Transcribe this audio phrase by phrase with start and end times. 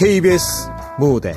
[0.00, 1.34] KBS 무대.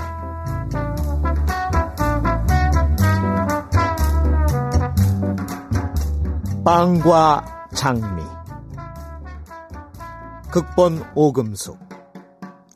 [6.64, 8.24] 빵과 장미.
[10.50, 11.78] 극본 오금숙.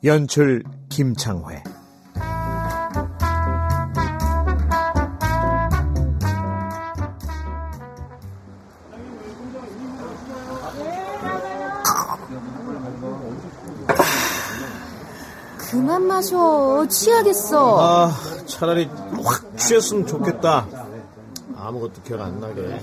[0.04, 1.62] 연출 김창회
[16.28, 16.86] 마셔.
[16.88, 17.76] 취하겠어.
[17.80, 18.12] 아
[18.46, 18.88] 차라리
[19.22, 20.66] 확 취했으면 좋겠다
[21.56, 22.80] 아무것도 기억 안 나게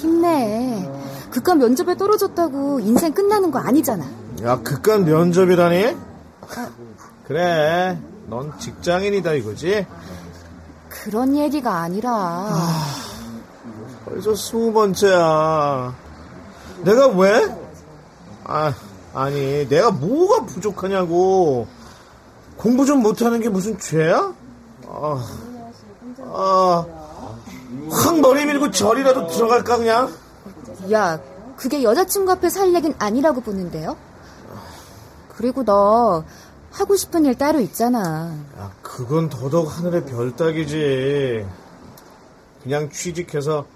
[0.00, 0.88] 힘내.
[1.30, 4.04] 그깟 면접에 떨어졌다고 인생 끝나는 거 아니잖아.
[4.44, 5.96] 야 그깟 면접이라니?
[7.26, 9.86] 그래 넌 직장인이다 이거지?
[10.88, 12.50] 그런 얘기가 아니라.
[14.04, 15.94] 벌써 스무 번째야.
[16.82, 17.54] 내가 왜?
[18.44, 18.72] 아,
[19.12, 21.66] 아니, 내가 뭐가 부족하냐고.
[22.58, 24.34] 공부 좀 못하는 게 무슨 죄야?
[24.86, 25.26] 아,
[26.22, 26.86] 아,
[27.88, 30.12] 확 머리 밀고 절이라도 들어갈까, 그냥?
[30.92, 31.20] 야,
[31.56, 33.96] 그게 여자친구 앞에 살 얘긴 아니라고 보는데요?
[35.36, 36.24] 그리고 너
[36.72, 38.34] 하고 싶은 일 따로 있잖아.
[38.58, 41.46] 야, 그건 더더욱 하늘의 별 따기지.
[42.64, 43.66] 그냥 취직해서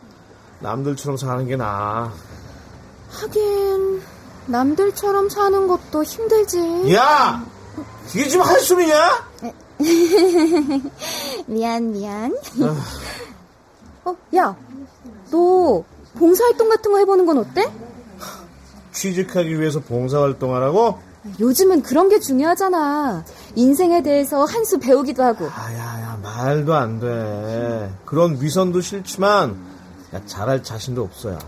[0.59, 2.13] 남들처럼 사는 게 나아.
[3.11, 4.03] 하긴
[4.47, 6.93] 남들처럼 사는 것도 힘들지.
[6.95, 7.45] 야!
[8.15, 9.28] 이게 지금 한숨이냐?
[11.47, 12.37] 미안 미안.
[14.05, 14.56] 어, 야,
[15.31, 15.84] 너
[16.19, 17.70] 봉사활동 같은 거 해보는 건 어때?
[18.92, 20.98] 취직하기 위해서 봉사활동하라고?
[21.41, 23.25] 요즘은 그런 게 중요하잖아.
[23.55, 25.47] 인생에 대해서 한 수 배우기도 하고.
[25.47, 27.92] 아 야 야 말도 안 돼.
[28.05, 29.57] 그런 위선도 싫지만
[30.14, 31.39] 야 잘할 자신도 없어요.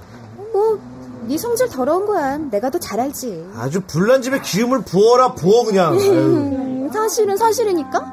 [1.25, 2.37] 뭐, 네 성질 더러운 거야.
[2.39, 3.47] 내가 더 잘 알지.
[3.57, 5.95] 아주 불난 집에 기름을 부어라 부어 그냥.
[5.99, 8.05] 음, 사실은 사실이니까.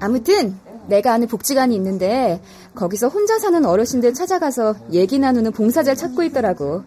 [0.00, 2.40] 아무튼 내가 아는 복지관이 있는데
[2.74, 6.84] 거기서 혼자 사는 어르신들 찾아가서 얘기 나누는 봉사자를 찾고 있더라고.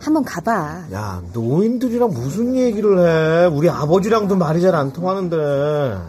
[0.00, 0.86] 한번 가봐.
[0.92, 3.46] 야 노인들이랑 무슨 얘기를 해?
[3.46, 5.36] 우리 아버지랑도 말이 잘 안 통하는데.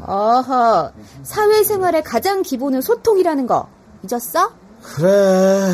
[0.07, 0.91] 어허,
[1.23, 3.67] 사회생활의 가장 기본은 소통이라는 거
[4.09, 4.49] 잊었어?
[4.81, 5.71] 그래.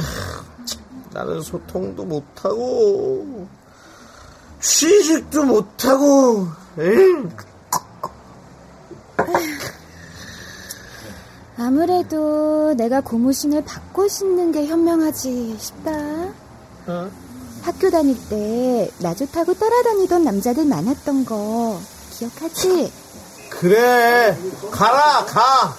[1.12, 3.48] 나는 소통도 못하고
[4.62, 6.48] 취직도 못하고.
[6.80, 7.28] 에이.
[11.58, 15.92] 아무래도 내가 고무신을 받고 신는 게 현명하지 싶다.
[16.88, 17.10] 어?
[17.62, 21.80] 학교 다닐 때 나 좋다고 따라다니던 남자들 많았던 거
[22.12, 22.92] 기억하지?
[23.50, 24.38] 그래
[24.72, 25.76] 가라 가.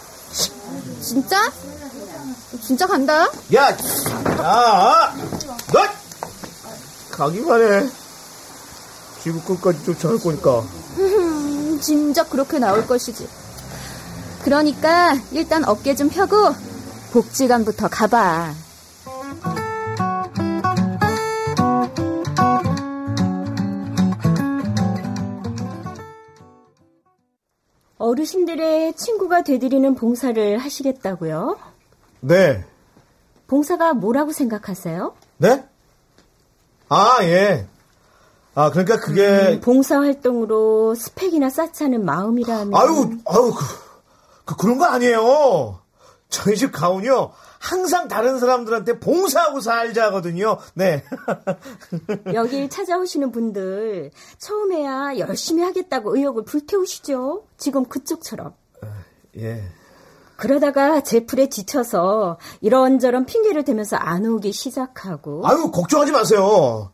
[1.01, 1.51] 진짜?
[2.63, 3.31] 진짜 간다?
[3.55, 3.77] 야, 야,
[5.17, 5.20] 너
[7.21, 7.87] 가기만 해.
[9.23, 10.63] 지구 끝까지 쫓아갈 거니까.
[11.83, 13.29] 진작 그렇게 나올 것이지.
[14.43, 16.55] 그러니까 일단 어깨 좀 펴고
[17.13, 18.55] 복지관부터 가봐.
[27.99, 31.59] 어르신들의 친구가 되드리는 봉사를 하시겠다고요?
[32.21, 32.65] 네,
[33.47, 35.15] 봉사가 뭐라고 생각하세요?
[35.37, 35.70] 네?
[36.91, 37.67] 아 예.
[38.55, 43.65] 아 그러니까 그게 봉사 활동으로 스펙이나 쌓자는 마음이라면 아유 아유 그,
[44.45, 45.79] 그 그 런 거 아니에요.
[46.29, 50.59] 저희 집 가훈이요 항상 다른 사람들한테 봉사하고 살자거든요.
[50.75, 51.05] 네.
[52.35, 57.45] 여길 찾아오시는 분들 처음에야 열심히 하겠다고 의욕을 불태우시죠.
[57.59, 58.55] 지금 그쪽처럼.
[59.39, 59.63] 예.
[60.41, 66.91] 그러다가 제풀에 지쳐서 이런저런 핑계를 대면서 안 오기 시작하고 아유 걱정하지 마세요.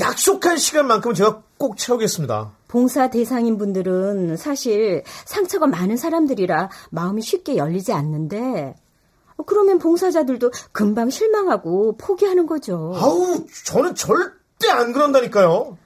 [0.00, 2.52] 약속한 시간만큼은 제가 꼭 채우겠습니다.
[2.68, 8.76] 봉사 대상인 분들은 사실 상처가 많은 사람들이라 마음이 쉽게 열리지 않는데
[9.44, 12.92] 그러면 봉사자들도 금방 실망하고 포기하는 거죠.
[12.94, 15.76] 아우 저는 절대 안 그런다니까요.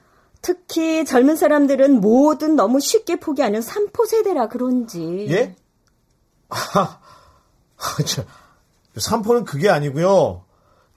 [0.43, 5.25] 특히 젊은 사람들은 뭐든 너무 쉽게 포기하는 삼포 세대라 그런지.
[5.31, 5.55] 예?
[6.49, 6.98] 아, 저,
[8.97, 10.43] 삼포는 그게 아니고요.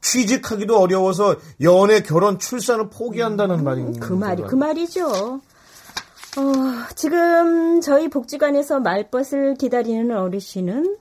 [0.01, 5.41] 취직하기도 어려워서 연애, 결혼, 출산을 포기한다는 말인 그 말이 그 말이죠.
[6.39, 6.43] 어,
[6.97, 10.97] 지금 저희 복지관에서 말벗을 기다리는 어르신은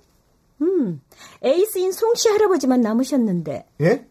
[0.62, 1.02] 음,
[1.42, 4.06] 에이스인 송씨 할아버지만 남으셨는데 예?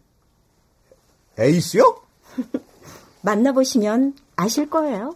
[1.38, 2.00] 에이스요?
[3.22, 5.14] 만나보시면 아실 거예요.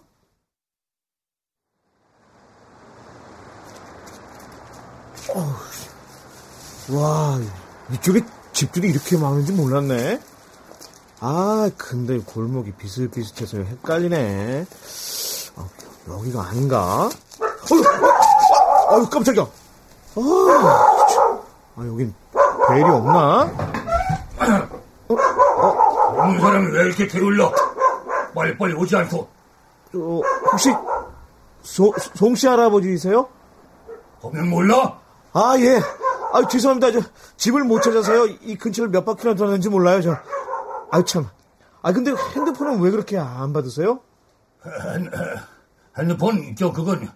[6.90, 7.38] 와,
[7.92, 8.20] 이쪽에
[8.52, 10.20] 집들이 이렇게 많은지 몰랐네.
[11.20, 14.66] 아, 근데 골목이 비슷비슷해서 헷갈리네.
[15.56, 15.68] 아,
[16.08, 17.08] 여기가 아닌가?
[17.08, 19.44] 어, 아유, 깜짝이야.
[20.16, 20.20] 아,
[21.76, 22.14] 아 여긴
[22.68, 23.42] 벨이 없나?
[25.08, 25.14] 어?
[25.14, 25.66] 어?
[26.18, 27.52] 없는 사람이 왜 이렇게 게을러?
[28.34, 29.28] 빨리빨리 오지 않고.
[29.96, 30.20] 어,
[30.52, 30.74] 혹시,
[31.62, 33.26] 소, 송씨 할아버지이세요?
[34.20, 34.98] 보면 몰라?
[35.32, 35.80] 아, 예.
[36.34, 36.90] 아, 죄송합니다.
[36.90, 37.00] 저,
[37.36, 38.26] 집을 못 찾아서요.
[38.42, 40.16] 이 근처를 몇 바퀴나 돌았는지 몰라요, 저.
[40.90, 41.28] 아유, 참.
[41.80, 44.00] 아, 근데 핸드폰은 왜 그렇게 안 받으세요?
[44.66, 45.10] 핸,
[45.96, 47.08] 핸드폰, 저, 그건.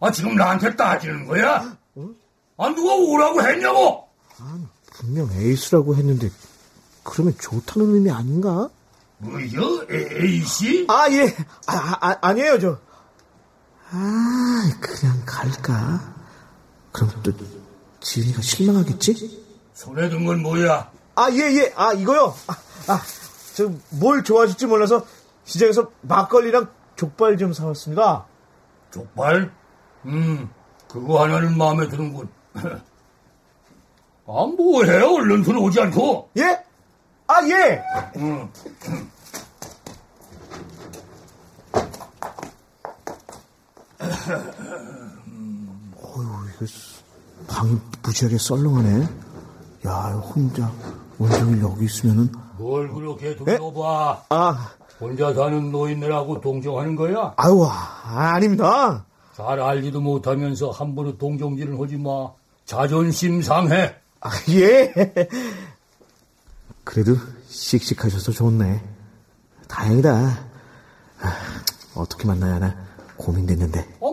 [0.00, 1.76] 아, 지금 나한테 따지는 거야?
[1.94, 2.08] 어?
[2.56, 4.08] 아, 누가 오라고 했냐고!
[4.40, 4.58] 아,
[4.94, 6.28] 분명 에이스라고 했는데,
[7.04, 8.68] 그러면 좋다는 의미 아닌가?
[9.18, 9.86] 뭐요?
[9.90, 10.86] 에이씨?
[10.88, 11.36] 아, 예.
[11.68, 12.78] 아, 아, 아니에요, 저.
[13.92, 16.14] 아, 그냥 갈까?
[16.90, 17.32] 그럼 또,
[18.00, 19.44] 지은이가 실망하겠지?
[19.74, 20.90] 손에 든 건 뭐야?
[21.14, 21.72] 아, 예, 예.
[21.76, 22.34] 아, 이거요?
[22.46, 22.56] 아,
[22.92, 23.02] 아
[23.54, 25.04] 저, 뭘 좋아하실지 몰라서
[25.44, 28.26] 시장에서 막걸리랑 족발 좀 사왔습니다.
[28.92, 29.52] 족발?
[30.06, 30.48] 음,
[30.88, 32.28] 그거 하나는 마음에 드는군.
[32.54, 35.00] 아, 뭐해?
[35.02, 36.30] 얼른 들어오지 않고.
[36.38, 36.62] 예?
[37.26, 37.82] 아, 예!
[38.16, 38.48] 음.
[46.02, 46.66] 어휴, 이거
[47.48, 49.08] 방이 무지하게 썰렁하네.
[49.86, 49.92] 야,
[50.34, 50.70] 혼자
[51.18, 52.30] 온종일 여기 있으면은.
[52.58, 54.24] 뭘 그렇게 둘러봐.
[54.28, 54.70] 아.
[55.00, 57.32] 혼자 사는 노인네라고 동정하는 거야?
[57.36, 59.04] 아유, 아, 아닙니다.
[59.36, 62.30] 잘 알지도 못하면서 함부로 동정질을 하지 마.
[62.64, 63.94] 자존심 상해.
[64.20, 64.92] 아, 예.
[66.84, 67.16] 그래도
[67.48, 68.82] 씩씩하셔서 좋네.
[69.68, 70.10] 다행이다.
[71.20, 71.32] 아,
[71.94, 72.74] 어떻게 만나야 하나
[73.16, 73.80] 고민됐는데.
[73.80, 74.07] 아, 뭐해?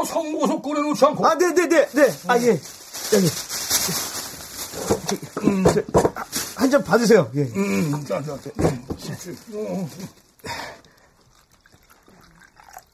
[0.00, 1.26] 아, 상고서 꺼내놓지 않고.
[1.26, 2.06] 아, 네네네, 네, 네.
[2.06, 2.12] 네.
[2.28, 2.48] 아, 예.
[3.12, 3.30] 여기.
[5.44, 5.64] 음,
[6.56, 7.30] 한 잔 받으세요.
[7.34, 7.42] 예.
[7.42, 8.50] 음, 자, 자, 자.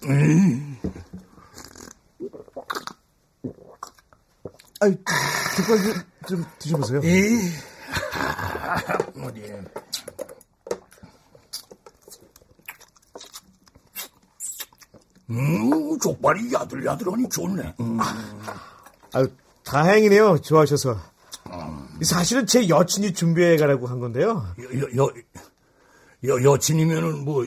[0.05, 0.77] 음.
[4.81, 4.95] 아이,
[5.57, 7.01] 족발 좀, 좀 드셔보세요.
[7.05, 7.53] 예.
[9.23, 9.43] 어디.
[15.31, 17.75] 음, 족발이 야들야들하니 좋네.
[17.81, 17.99] 음.
[19.13, 19.29] 아유,
[19.65, 20.39] 다행이네요.
[20.39, 20.99] 좋아하셔서.
[21.51, 21.99] 음.
[22.03, 24.47] 사실은 제 여친이 준비해 가라고 한 건데요.
[24.59, 25.13] 여, 여,
[26.27, 27.47] 여, 여친이면은 뭐,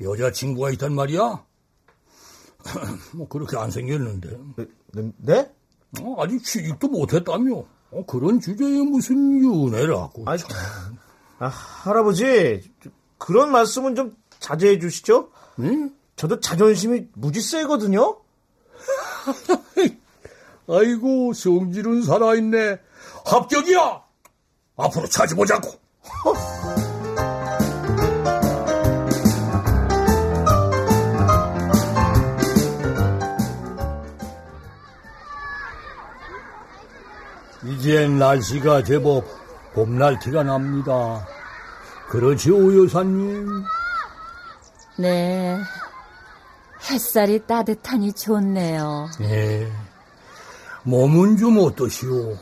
[0.00, 1.44] 여자친구가 있단 말이야?
[3.14, 4.38] 뭐, 그렇게 안 생겼는데.
[4.92, 5.12] 네?
[5.18, 5.52] 네?
[6.00, 7.64] 어, 아직 취직도 못했다며.
[7.90, 10.24] 어, 그런 주제에 무슨 윤회라고.
[10.26, 10.36] 아,
[11.38, 12.72] 아, 할아버지,
[13.18, 15.30] 그런 말씀은 좀 자제해 주시죠?
[15.60, 15.92] 응?
[16.16, 18.18] 저도 자존심이 무지 세거든요?
[20.68, 22.78] 아이고, 성질은 살아있네.
[23.26, 24.02] 합격이야!
[24.76, 25.70] 앞으로 찾아보자고.
[37.66, 39.24] 이젠 날씨가 제법
[39.72, 41.26] 봄날 티가 납니다.
[42.08, 43.64] 그렇지오 여사님?
[44.98, 45.58] 네.
[46.90, 49.08] 햇살이 따뜻하니 좋네요.
[49.22, 49.70] 예.
[50.84, 52.36] 몸은 좀 어떠시오?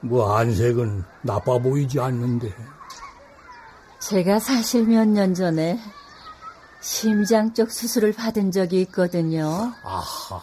[0.00, 2.52] 뭐 안색은 나빠 보이지 않는데.
[4.00, 5.78] 제가 사실 몇 년 전에
[6.80, 9.72] 심장 쪽 수술을 받은 적이 있거든요.
[9.84, 10.40] 아하.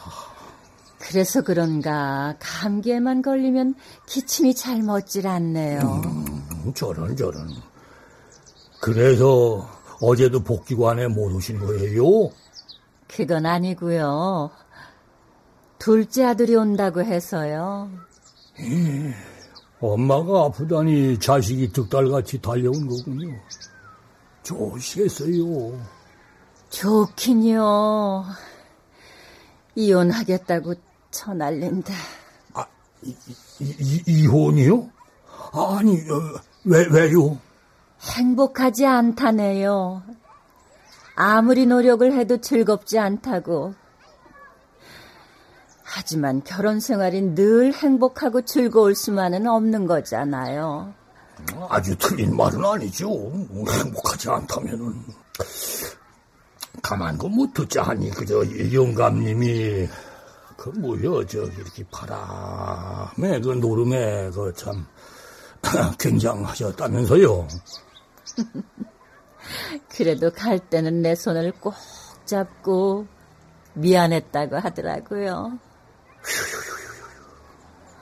[1.00, 5.80] 그래서 그런가 감기에만 걸리면 기침이 잘 멎질 않네요.
[5.82, 7.50] 음, 저런 저런.
[8.80, 9.68] 그래서
[10.02, 12.04] 어제도 복지관에 못 오신 거예요?
[13.10, 14.52] 그건 아니고요.
[15.80, 17.90] 둘째 아들이 온다고 해서요.
[18.60, 19.14] 예,
[19.82, 23.36] 엄마가 아프다니 자식이 득달같이 달려온 거군요.
[24.44, 25.80] 좋으시겠어요.
[26.70, 28.26] 좋긴요.
[29.76, 30.76] 이혼하겠다고
[31.12, 31.94] 쳐날린다.
[32.54, 32.66] 아,
[33.04, 33.16] 이,
[33.60, 34.90] 이, 이 혼이요?
[35.54, 37.38] 아니, 어, 왜, 왜요?
[38.02, 40.04] 행복하지 않다네요.
[41.22, 43.74] 아무리 노력을 해도 즐겁지 않다고.
[45.84, 50.94] 하지만 결혼 생활이 늘 행복하고 즐거울 수만은 없는 거잖아요.
[51.68, 53.10] 아주 틀린 말은 아니죠.
[53.70, 55.04] 행복하지 않다면은.
[56.82, 59.90] 가만도 못 듣자 하니, 그저 영감님이,
[60.56, 64.86] 그 뭐여, 저, 이렇게 바람에, 그 노름에, 그 참,
[66.00, 67.48] 굉장하셨다면서요.
[69.90, 71.74] 그래도 갈 때는 내 손을 꼭
[72.26, 73.08] 잡고
[73.74, 75.58] 미안했다고 하더라고요.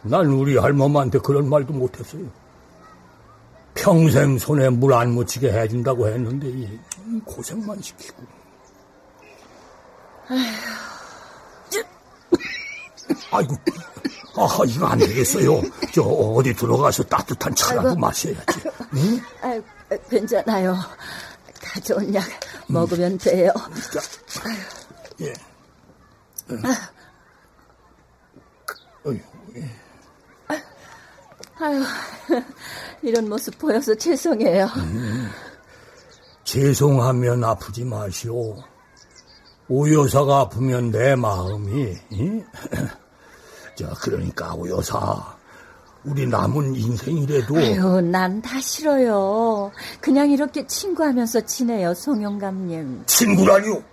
[0.04, 2.24] 난 우리 할머니한테 그런 말도 못했어요.
[3.74, 6.80] 평생 손에 물 안 묻히게 해준다고 했는데
[7.26, 8.24] 고생만 시키고.
[13.32, 13.56] 아이고,
[14.36, 15.62] 아, 이거 안 되겠어요.
[15.94, 18.00] 저 어디 들어가서 따뜻한 차라도 아이고.
[18.00, 18.62] 마셔야지.
[18.96, 19.22] 응?
[19.42, 19.62] 아유,
[20.10, 20.76] 괜찮아요.
[21.68, 22.24] 가져온 약
[22.68, 23.52] 먹으면 돼요.
[24.28, 24.50] 자,
[25.22, 25.34] 예.
[26.64, 26.90] 아.
[29.06, 29.20] 어휴,
[29.56, 29.72] 예.
[31.60, 31.84] 아유,
[33.02, 34.66] 이런 모습 보여서 죄송해요.
[34.78, 35.30] 음,
[36.44, 38.56] 죄송하면 아프지 마시오.
[39.70, 41.96] 오 여사가 아프면 내 마음이.
[43.76, 45.37] 자, 그러니까 오 여사,
[46.08, 47.58] 우리 남은 인생이라도.
[47.58, 49.72] 아유, 난 다 싫어요.
[50.00, 53.04] 그냥 이렇게 친구하면서 지내요, 송영감님.
[53.06, 53.84] 친구라니요?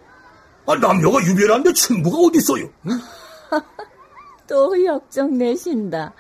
[0.67, 2.69] 아, 남녀가 유별한데 친구가 어딨어요?
[2.87, 3.01] 응?
[4.47, 6.13] 또 역정 내신다.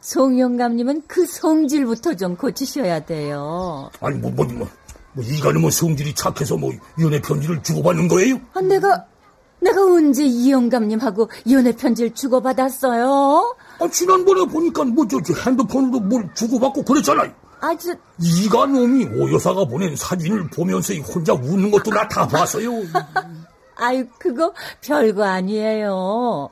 [0.00, 3.90] 송영감님은 그 성질부터 좀 고치셔야 돼요.
[4.00, 4.68] 아니, 뭐, 뭐, 뭐,
[5.14, 8.38] 뭐 이간은 뭐 성질이 착해서 뭐 연애 편지를 주고받는 거예요?
[8.52, 9.06] 아, 내가,
[9.60, 13.56] 내가 언제 이영감님하고 연애 편지를 주고받았어요?
[13.80, 17.32] 아, 지난번에 보니까 뭐, 저, 저 핸드폰으로 뭘 주고받고 그랬잖아요.
[17.60, 17.94] 아, 저.
[18.20, 22.70] 이간놈이 오 여사가 보낸 사진을 보면서 혼자 웃는 것도 나 다 봤어요.
[23.76, 24.52] 아유, 그거
[24.82, 26.50] 별거 아니에요.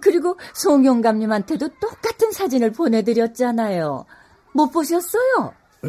[0.00, 4.04] 그리고 송영감님한테도 똑같은 사진을 보내드렸잖아요.
[4.52, 5.52] 못 보셨어요?
[5.84, 5.88] 에?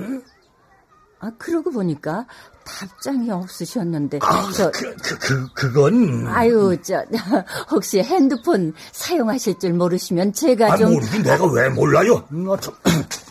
[1.19, 2.27] 아, 그러고 보니까
[2.67, 4.19] 답장이 없으셨는데.
[4.21, 6.27] 아, 저, 그, 그, 그, 그건.
[6.27, 7.03] 아유, 저,
[7.71, 10.93] 혹시 핸드폰 사용하실 줄 모르시면 제가 아, 좀.
[10.93, 12.23] 모르긴 내가 왜 몰라요?
[12.31, 12.73] 음, 아, 참.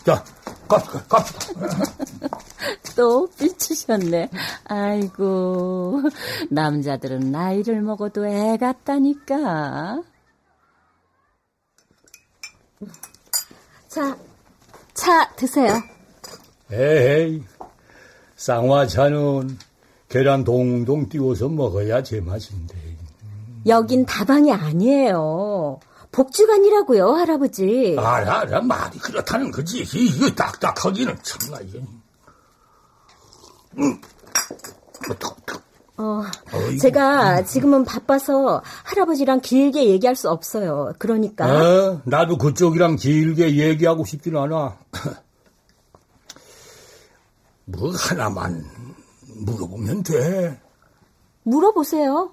[0.05, 0.25] 자,
[0.69, 1.25] 가, 가.
[2.97, 4.31] 또 삐치셨네.
[4.65, 6.03] 아이고,
[6.51, 10.03] 남자들은 나이를 먹어도 애 같다니까.
[13.89, 14.17] 자,
[14.95, 15.75] 차 드세요.
[16.73, 17.43] 에이,
[18.37, 19.59] 쌍화차는
[20.09, 22.75] 계란 동동 띄워서 먹어야 제맛인데.
[23.67, 25.81] 여긴 다방이 아니에요.
[26.13, 27.97] 복주관이라고요, 할아버지.
[27.99, 29.81] 알아, 알아, 말이 그렇다는 거지.
[29.81, 31.83] 이거 딱딱하기는 참나, 이게.
[33.79, 34.01] 음.
[35.99, 36.79] 어, 어이구.
[36.79, 40.93] 제가 지금은 바빠서 할아버지랑 길게 얘기할 수 없어요.
[40.99, 41.47] 그러니까.
[41.47, 44.77] 어, 나도 그쪽이랑 길게 얘기하고 싶진 않아.
[47.67, 48.65] 뭐 하나만
[49.45, 50.61] 물어보면 돼.
[51.43, 52.33] 물어보세요.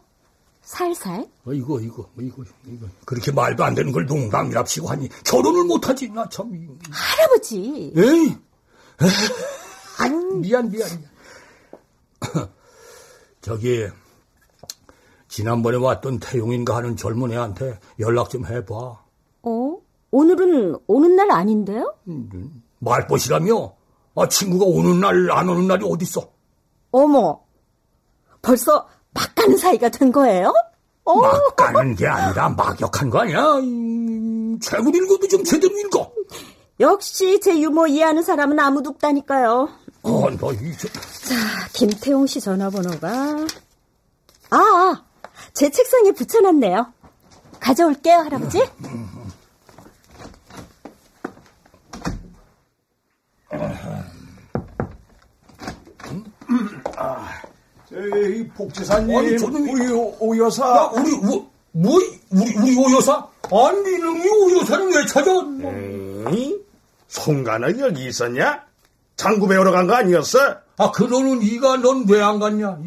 [0.61, 1.27] 살살.
[1.45, 2.87] 어, 이거, 이거, 이거, 이거.
[3.05, 6.77] 그렇게 말도 안 되는 걸 농담이랍시고 하니 결혼을 못하지, 나 참.
[6.89, 7.93] 할아버지.
[7.97, 8.37] 에이.
[9.99, 10.89] 아, 미안, 미안, 미안.
[13.41, 13.87] 저기
[15.27, 18.75] 지난번에 왔던 태용인가 하는 젊은 애한테 연락 좀 해봐.
[19.43, 19.77] 어?
[20.11, 21.93] 오늘은 오는 날 아닌데요?
[22.07, 23.75] 음, 말벗이라며?
[24.15, 26.27] 아, 친구가 오는 날, 안 오는 날이 어딨어?
[26.91, 27.41] 어머,
[28.41, 30.53] 벌써 막 가는 사이가 된 거예요?
[31.05, 31.15] 어?
[31.15, 33.41] 막 가는 게 아니라 막역한 거 아니야?
[33.55, 36.11] 음, 책을 읽어도 좀 제대로 읽어.
[36.79, 39.69] 역시 제 유머 이해하는 사람은 아무도 없다니까요.
[40.03, 40.87] 어, 너 이제.
[40.89, 43.09] 자, 김태용 씨 전화번호가.
[44.51, 45.03] 아, 아,
[45.53, 46.93] 제 책상에 붙여놨네요.
[47.59, 48.63] 가져올게요, 할아버지.
[57.95, 59.15] 에이, 복지사님.
[59.17, 60.63] 아니, 저는 우리 오, 오 여사.
[60.67, 61.99] 야, 우리, 뭐, 뭐,
[62.31, 63.27] 우리, 우리 오 여사?
[63.51, 65.31] 아니, 이놈이 오 여사는 왜 찾아?
[66.31, 66.57] 에이,
[67.07, 68.63] 송가는 여기 있었냐?
[69.15, 70.39] 장구 배우러 간 거 아니었어?
[70.77, 72.79] 아, 그러는 이가 넌 왜 안 갔냐?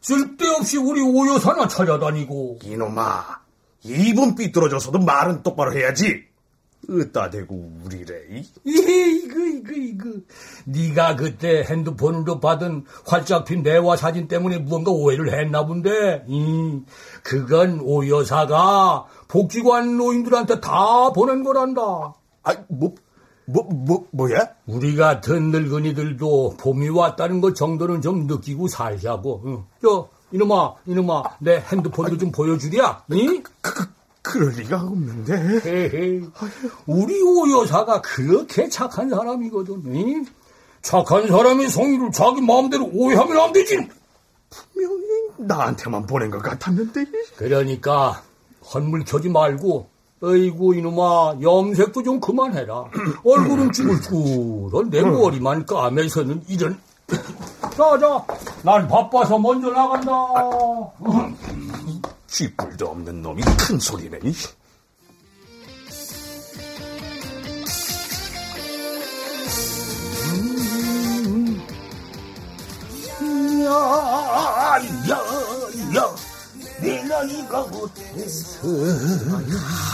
[0.00, 2.60] 쓸데없이 우리 오 여사나 찾아다니고.
[2.62, 3.24] 이놈아,
[3.82, 6.22] 입은 삐뚤어져서도 말은 똑바로 해야지.
[6.88, 8.42] 으따 대고 우리래.
[8.64, 10.04] 이거 이거 이거.
[10.64, 16.24] 네가 그때 핸드폰으로 받은 활짝 핀 대화 사진 때문에 무언가 오해를 했나 본데.
[16.28, 16.80] 이
[17.22, 21.82] 그건 오 여사가 복지관 노인들한테 다 보낸 거란다.
[22.44, 22.94] 아, 뭐
[23.46, 24.48] 뭐, 뭐, 뭐야?
[24.66, 29.42] 우리 같은 늙은이들도 봄이 왔다는 것 정도는 좀 느끼고 살자고.
[29.46, 29.64] 응.
[29.80, 33.04] 저, 이놈아, 이놈아, 내 핸드폰도 좀 보여주랴.
[33.12, 33.42] 응?
[33.42, 33.88] 그, 그,
[34.26, 36.20] 그럴 리가 없는데.
[36.86, 39.82] 우리 오 여사가 그렇게 착한 사람이거든.
[39.86, 40.26] 응?
[40.82, 43.88] 착한 사람이 성의를 자기 마음대로 오해하면 안 되지.
[44.50, 45.04] 분명히
[45.38, 47.04] 나한테만 보낸 것 같았는데.
[47.36, 48.22] 그러니까
[48.72, 49.88] 헛물 켜지 말고
[50.22, 52.84] 어이구 이놈아 염색도 좀 그만해라.
[53.24, 56.78] 얼굴은 쭈글쭈글한 내 머리만 까매서는 이런.
[57.76, 58.24] 자자,
[58.62, 60.12] 난 바빠서 먼저 나간다.
[62.36, 64.18] 아, 쥐뿔도 없는 놈이 큰 소리네.
[73.64, 74.78] 야,
[75.08, 75.16] 야,
[75.96, 76.16] 야.
[76.78, 78.68] 내 나이가 못해서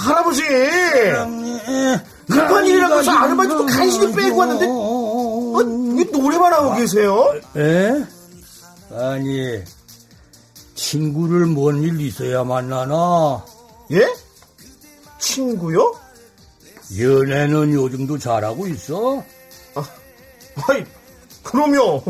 [0.04, 0.42] 할아버지!
[2.26, 7.32] 급한 일이라고 해서 아르바이트도 간신히 빼고 왔는데, 어, 왜 노래만 하고 계세요?
[7.56, 8.04] 에?
[8.90, 9.62] 아니,
[10.86, 13.44] 친구를 뭔 일 있어야 만나나?
[13.92, 14.04] 예?
[15.20, 15.94] 친구요?
[16.98, 19.22] 연애는 요즘도 잘하고 있어?
[19.76, 19.84] 아,
[20.68, 20.84] 아이,
[21.44, 22.02] 그럼요.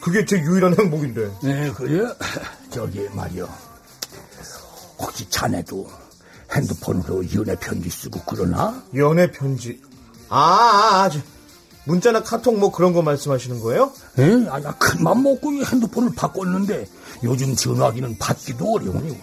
[0.00, 1.30] 그게 제 유일한 행복인데.
[1.42, 2.06] 네, 그래?
[2.70, 3.46] 저기 말이요.
[4.98, 5.86] 혹시 자네도
[6.52, 8.82] 핸드폰으로 연애 편지 쓰고 그러나?
[8.96, 9.80] 연애 편지.
[10.30, 11.18] 아, 아, 아, 저,
[11.84, 13.92] 문자나 카톡 뭐 그런 거 말씀하시는 거예요?
[14.18, 14.46] 에?
[14.48, 16.88] 아야, 큰맘 먹고 이 핸드폰을 바꿨는데
[17.24, 19.18] 요즘 전화기는 받기도 어려우니.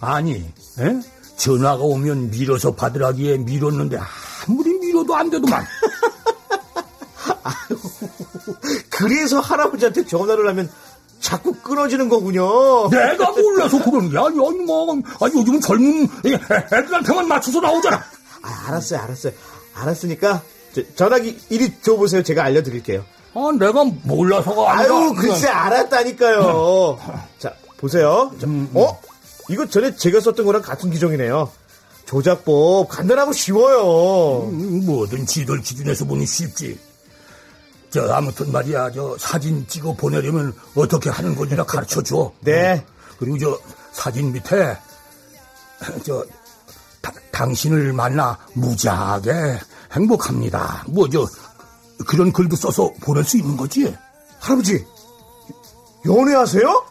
[0.00, 0.34] 아니,
[0.78, 1.00] 에?
[1.36, 3.98] 전화가 오면 밀어서 받으라기에 밀었는데
[4.46, 5.64] 아무리 밀어도 안 되더만.
[8.90, 10.70] 그래서 할아버지한테 전화를 하면
[11.18, 12.88] 자꾸 끊어지는 거군요.
[12.90, 17.96] 내가 몰라서 그러는 게 아니, 아니, 뭐, 아, 요즘은 젊은 애들한테만 맞춰서 나오잖아.
[18.42, 19.32] 아, 알았어요, 알았어요.
[19.74, 20.53] 알았으니까 저,
[20.96, 22.22] 전화기 이리 줘보세요.
[22.22, 23.04] 제가 알려드릴게요.
[23.34, 24.94] 아, 내가 몰라서가 아니라.
[24.96, 26.98] 아유, 글쎄 알았다니까요.
[27.38, 28.32] 자, 보세요.
[28.40, 29.00] 자, 어?
[29.48, 31.50] 이거 전에 제가 썼던 거랑 같은 기종이네요.
[32.06, 34.48] 조작법 간단하고 쉬워요.
[34.50, 36.78] 음, 뭐든 지들 기준에서 보니 쉽지.
[37.90, 42.32] 저 아무튼 말이야 저 사진 찍어 보내려면 어떻게 하는 건지나 가르쳐 줘.
[42.40, 42.84] 네.
[43.18, 43.58] 그리고 저
[43.92, 44.76] 사진 밑에
[46.04, 46.24] 저
[47.00, 49.60] 다- 당신을 만나 무지하게
[49.94, 50.84] 행복합니다.
[50.88, 51.26] 뭐 저
[52.06, 53.94] 그런 글도 써서 보낼 수 있는 거지.
[54.40, 54.84] 할아버지,
[56.06, 56.84] 연애하세요?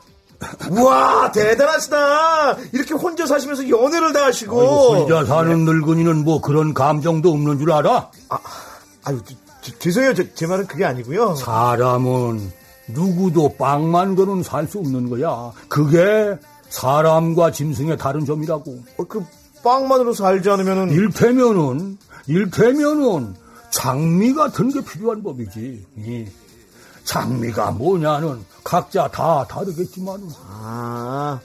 [0.71, 2.57] 우와, 대단하시다.
[2.73, 4.59] 이렇게 혼자 사시면서 연애를 다 하시고.
[4.59, 8.09] 아이고, 혼자 사는 늙은이는 뭐 그런 감정도 없는 줄 알아?
[9.05, 10.13] 아유, 저, 저, 죄송해요.
[10.15, 11.35] 저, 제 말은 그게 아니고요.
[11.35, 12.51] 사람은
[12.89, 15.51] 누구도 빵만으로는 살 수 없는 거야.
[15.69, 16.37] 그게
[16.69, 18.79] 사람과 짐승의 다른 점이라고.
[18.97, 19.23] 어, 그
[19.63, 21.97] 빵만으로 살지 않으면은 일테면은
[22.27, 23.35] 일테면은
[23.71, 25.85] 장미 같은 게 필요한 법이지.
[25.97, 26.25] 이
[27.03, 31.39] 장미가 뭐냐는 각자 다 다르겠지만은 아,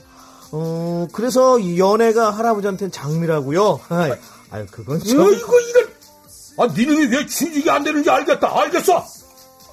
[0.51, 3.79] 어, 그래서 이 연애가 할아버지한테는 장미라고요.
[3.89, 4.15] 아유,
[4.51, 5.33] 아유 그건 좀.
[5.33, 5.89] 이거 이런
[6.57, 8.57] 아 니놈이 왜 취직이 안 되는지 알겠다.
[8.59, 9.05] 알겠어.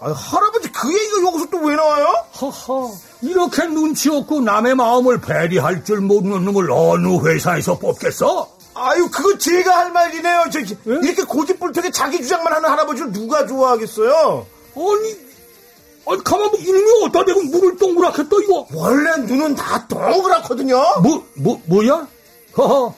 [0.01, 2.07] 아유, 할아버지 그 얘기가 여기서 또 왜 나와요?
[2.33, 2.91] 하하
[3.23, 8.49] 이렇게 눈치 없고 남의 마음을 배려할 줄 모르는 놈을 어느 회사에서 뽑겠어?
[8.75, 10.45] 아유, 그거 제가 할 말이네요.
[10.53, 14.47] 저, 이렇게 고집불통에 자기 주장만 하는 할아버지를 누가 좋아하겠어요?
[14.77, 15.27] 아니
[16.09, 20.77] 아니 가만 보 이놈이 어디다 대고 물을 동그랗게 떠 이거 원래 눈은 다 동그랗거든요.
[21.03, 22.07] 뭐, 뭐, 뭐야?
[22.57, 22.95] 허허.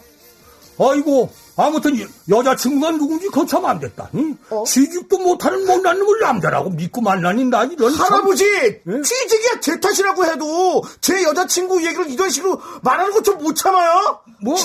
[0.80, 4.08] 아이고, 아무튼 여, 여자친구가 누군지 거참 안 됐다.
[4.14, 4.38] 응?
[4.64, 7.92] 취직도 못하는 못난 놈을 남자라고 믿고 만나니 나 이런.
[7.96, 9.02] 참- 할아버지, 예?
[9.02, 14.20] 취직이야 제 탓이라고 해도 제 여자친구 얘기를 이런 식으로 말하는 거좀못 참아요?
[14.40, 14.56] 뭐?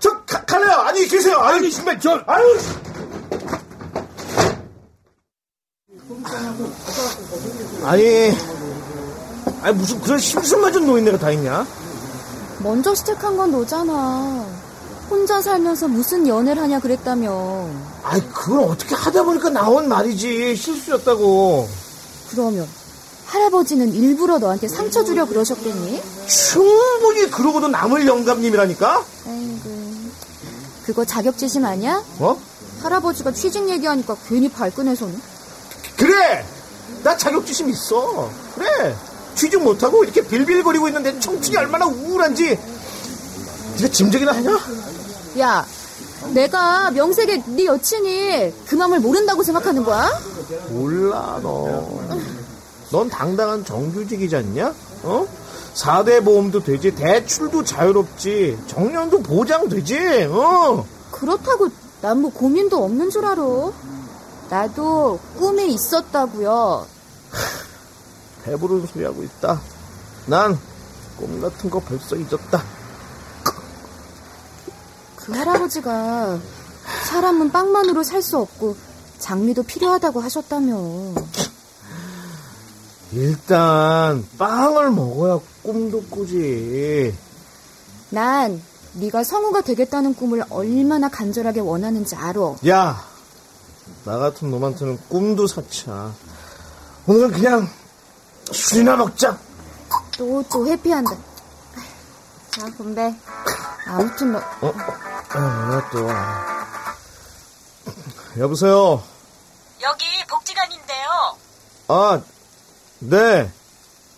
[0.00, 0.72] 저 가, 갈래요.
[0.78, 1.36] 안녕히 계세요.
[1.38, 2.58] 아니, 정말 저- 아유.
[7.84, 8.32] 아니,
[9.62, 11.66] 아니 무슨 그런 심술 맞은 노인네가 다 있냐?
[12.60, 14.46] 먼저 시작한 건 너잖아.
[15.12, 17.68] 혼자 살면서 무슨 연애를 하냐 그랬다며.
[18.02, 21.68] 아이 그걸 어떻게 하다 보니까 나온 말이지 실수였다고.
[22.30, 22.66] 그러면
[23.26, 26.02] 할아버지는 일부러 너한테 상처 주려 그러셨겠니?
[26.26, 29.04] 충분히 그러고도 남을 영감님이라니까?
[29.26, 29.82] 아이고.
[30.86, 32.02] 그거 자격지심 아니야?
[32.18, 32.40] 어?
[32.82, 35.20] 할아버지가 취직 얘기하니까 괜히 발끈해서는.
[35.98, 36.42] 그래!
[37.04, 38.30] 나 자격지심 있어.
[38.54, 38.96] 그래.
[39.34, 42.58] 취직 못하고 이렇게 빌빌거리고 있는데 청춘이 얼마나 우울한지
[43.76, 44.58] 네가 짐작이나 하냐?
[45.38, 45.66] 야,
[46.34, 50.10] 내가 명색의 네 여친이 그 맘을 모른다고 생각하는 거야?
[50.70, 51.88] 몰라 너.
[52.90, 54.74] 넌 당당한 정규직이지 않냐?
[55.04, 55.26] 어?
[55.74, 60.84] 4대 보험도 되지 대출도 자유롭지 정년도 보장되지 어?
[61.10, 61.68] 그렇다고
[62.02, 63.42] 난 뭐 고민도 없는 줄 알아.
[64.50, 66.86] 나도 꿈이 있었다고요.
[68.44, 69.60] 배부른 소리 하고 있다
[70.26, 70.58] 난
[71.18, 72.81] 꿈 같은 거 벌써 잊었다 그
[75.34, 76.38] 할아버지가
[77.08, 78.76] 사람은 빵만으로 살 수 없고
[79.18, 81.14] 장미도 필요하다고 하셨다며.
[83.12, 87.14] 일단 빵을 먹어야 꿈도 꾸지
[88.10, 88.60] 난
[88.94, 92.56] 네가 성우가 되겠다는 꿈을 얼마나 간절하게 원하는지 알아.
[92.68, 93.02] 야,
[94.04, 96.12] 나 같은 놈한테는 꿈도 사치야.
[97.06, 97.68] 오늘은 그냥
[98.50, 99.38] 술이나 먹자.
[100.16, 101.16] 또 또 회피한다.
[102.54, 103.14] 자, 건배.
[103.86, 104.72] 아무튼 뭐 어?
[105.30, 106.08] 아, 또.
[108.38, 109.02] 여보세요.
[109.82, 111.36] 여기 복지관인데요.
[111.88, 112.20] 아,
[113.00, 113.50] 네.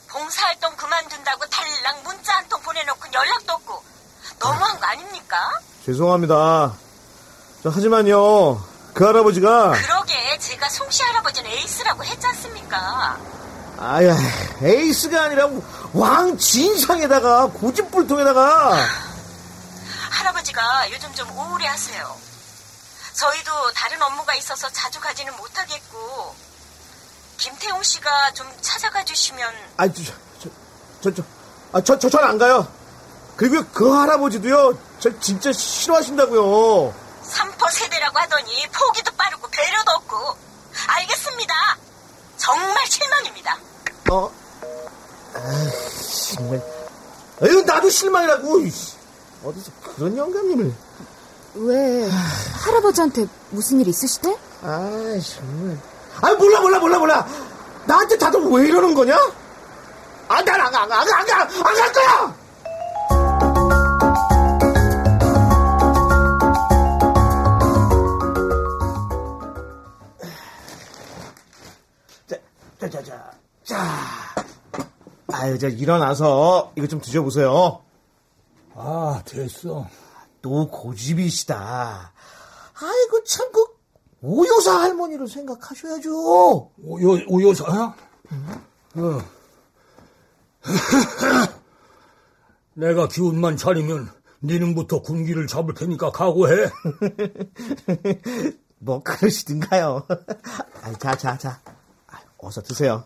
[0.09, 3.83] 봉사활동 그만둔다고 달랑 문자 한 통 보내놓고 연락도 없고
[4.83, 5.37] 아닙니까?
[5.87, 6.75] 죄송합니다.
[7.62, 9.70] 저, 하지만요, 그 할아버지가.
[9.73, 13.18] 그러게, 제가 송씨 할아버지는 에이스라고 했지 않습니까?
[13.79, 14.16] 아야,
[14.62, 15.49] 에이스가 아니라
[15.94, 18.85] 왕 진상에다가 고집불통에다가.
[20.11, 22.16] 할아버지가 요즘 좀 우울해 하세요.
[23.12, 26.35] 저희도 다른 업무가 있어서 자주 가지는 못하겠고,
[27.38, 29.54] 김태용 씨가 좀 찾아가 주시면.
[29.76, 30.02] 아, 저,
[30.42, 30.50] 저,
[31.00, 31.22] 저, 저,
[31.72, 32.66] 아, 저, 저, 전안 가요.
[33.37, 36.92] 그리고 그 할아버지도요, 저 진짜 싫어하신다고요.
[37.22, 40.37] 삼퍼 세대라고 하더니 포기도 빠르고 배려도 없고.
[40.88, 41.54] 알겠습니다.
[42.37, 43.59] 정말 실망입니다.
[44.11, 44.43] 어?
[45.35, 45.70] 아,
[46.35, 46.62] 정말.
[47.42, 48.59] 에휴, 나도 실망이라고.
[49.44, 50.73] 어디서 그런 영감님을.
[51.57, 54.37] 왜, 할아버지한테 무슨 일 있으시대?
[54.62, 54.79] 아,
[55.23, 55.79] 정말.
[56.20, 57.29] 아, 몰라, 몰라, 몰라, 몰라.
[57.87, 59.14] 나한테 다들 왜 이러는 거냐?
[60.29, 62.37] 아, 난안 가, 안 가, 안 가, 안 가, 안갈 거야!
[72.27, 72.37] 자,
[72.81, 73.31] 자, 자, 자,
[73.64, 74.23] 자.
[75.35, 77.83] 아유, 자, 일어나서 이거 좀 드셔보세요.
[78.75, 79.88] 아, 됐어.
[80.40, 82.12] 또 고집이시다.
[82.75, 83.64] 아이고, 참, 그,
[84.23, 86.70] 오요사 할머니를 생각하셔야죠.
[86.83, 87.94] 오요, 오요사야?
[88.94, 89.23] 어.
[92.75, 94.11] 내가 기운만 차리면
[94.42, 96.70] 니는부터 군기를 잡을 테니까 각오해.
[98.79, 100.07] 뭐 그러시든가요.
[101.01, 101.61] 자, 자, 자.
[102.38, 103.05] 어서 드세요.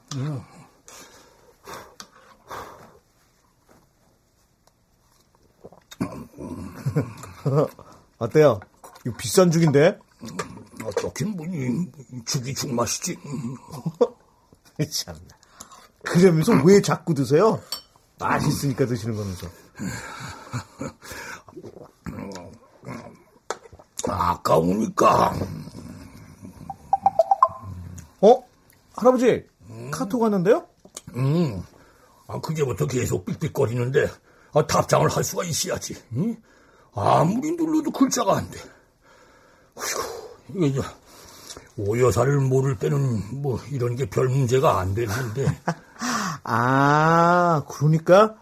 [8.19, 8.61] 어때요?
[9.07, 9.99] 이거 비싼 죽인데?
[10.85, 11.91] 어떻긴 뭐니
[12.25, 13.19] 죽이 죽 맛이지.
[14.91, 15.21] 참나.
[16.05, 17.61] 그러면서 왜 자꾸 드세요?
[18.19, 19.49] 맛있으니까 드시는 거면서.
[24.09, 25.35] 아까우니까.
[28.21, 28.43] 어?
[28.95, 29.47] 할아버지,
[29.93, 30.67] 카톡 왔는데요?
[31.15, 31.63] 음,
[32.27, 34.09] 아, 그제부터 계속 삑삑거리는데,
[34.55, 35.97] 아, 답장을 할 수가 있어야지.
[36.15, 36.37] 응?
[37.01, 38.59] 아무리 눌러도 글자가 안 돼.
[39.77, 40.81] 어휴, 이게,
[41.77, 45.47] 오여사를 모를 때는 뭐, 이런 게 별 문제가 안 되는데.
[46.45, 48.35] 아, 그러니까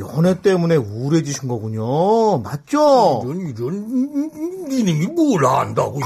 [0.00, 2.38] 연애 때문에 우울해지신 거군요.
[2.38, 3.22] 맞죠?
[3.24, 6.00] 이런, 이런, 니님이 뭘 안다고.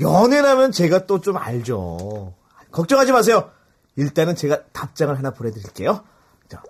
[0.00, 2.34] 연애라면 제가 또 좀 알죠.
[2.72, 3.50] 걱정하지 마세요.
[3.96, 6.02] 일단은 제가 답장을 하나 보내드릴게요.
[6.48, 6.62] 자,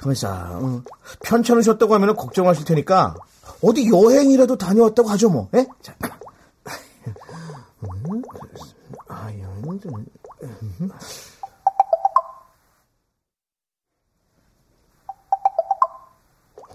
[0.00, 0.28] 가만있어.
[0.30, 0.82] 어,
[1.22, 3.14] 편찮으셨다고 하면 걱정하실 테니까
[3.62, 5.48] 어디 여행이라도 다녀왔다고 하죠, 뭐.
[5.54, 5.66] 예?
[5.82, 5.94] 자.
[7.82, 8.22] 음,
[9.08, 10.06] 아, 여행 좀.
[10.42, 10.90] 음.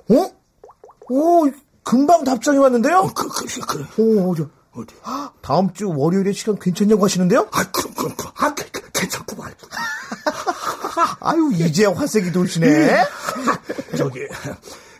[0.10, 0.32] 어?
[1.10, 1.50] 오,
[1.84, 3.12] 금방 답장이 왔는데요?
[3.16, 3.86] 그, 그, 그래.
[3.98, 4.96] 오, 저, 어디?
[5.42, 7.48] 다음 주 월요일에 시간 괜찮냐고 하시는데요?
[7.52, 8.32] 아, 그럼, 그럼, 그럼.
[8.38, 9.54] 아, 그, 그, 괜찮구만.
[11.20, 13.04] 아유, 이제 화색이 돌시네.
[13.98, 14.20] 저기,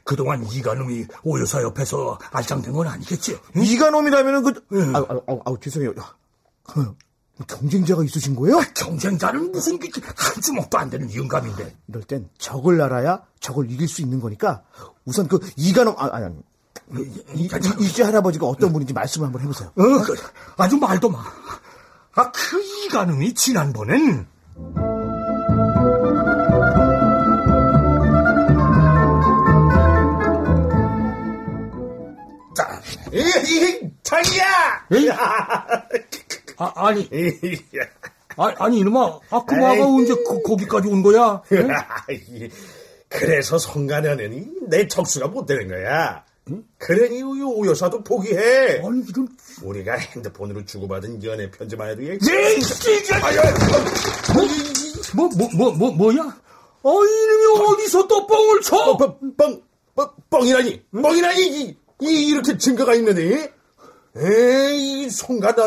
[0.04, 3.40] 그동안 이가놈이 오여사 옆에서 알짱된 건 아니겠지?
[3.56, 4.96] 이가놈이라면은 그, 응.
[4.96, 5.94] 아우, 아우, 아우, 죄송해요.
[6.64, 6.96] 그,
[7.48, 8.62] 경쟁자가 있으신 거예요?
[8.76, 11.76] 경쟁자는 무슨 그, 한 주먹도 안 되는 영감인데.
[11.88, 14.64] 이럴 땐 적을 알아야 적을 이길 수 있는 거니까
[15.06, 16.36] 우선 그 이가놈, 아, 아니, 아니.
[17.36, 17.50] 이, 이,
[17.86, 19.70] 이제 할아버지가 어떤 분인지 말씀을 한번 해보세요.
[19.70, 20.16] 어, 그,
[20.58, 21.24] 아주 말도 마.
[22.16, 24.28] 아, 그 이가놈이 지난번엔
[33.14, 34.88] 자, 이, 이, 자기야!
[36.58, 37.08] 아, 아니,
[38.38, 41.42] 아, 아니 이놈아, 아, 그 마가 언제 그, 거기까지 온 거야?
[43.10, 46.24] 그래서 성가녀는 내 적수가 못 되는 거야.
[46.80, 48.80] 그러니 우유 오여사도 포기해.
[48.80, 49.28] 아니 이런,
[49.62, 53.14] 우리가 핸드폰으로 주고받은 연애 편지만 해도 얘 예, 이게
[55.16, 56.22] 뭐, 뭐, 뭐, 뭐, 뭐야?
[56.22, 58.76] 아, 이놈이 어디서 또 뻥을 쳐?
[58.78, 59.62] 어, 뻥, 뻥,
[59.96, 63.54] 뻥, 뻥이라니, 뻥이라니, 이, 이, 이렇게 증거가 있는데?
[64.16, 65.10] 에이,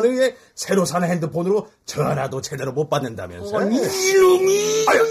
[0.05, 3.59] 왜 새로 사는 핸드폰으로 전화도 제대로 못 받는다면서?
[3.59, 5.05] 아니, 이놈이, 아유,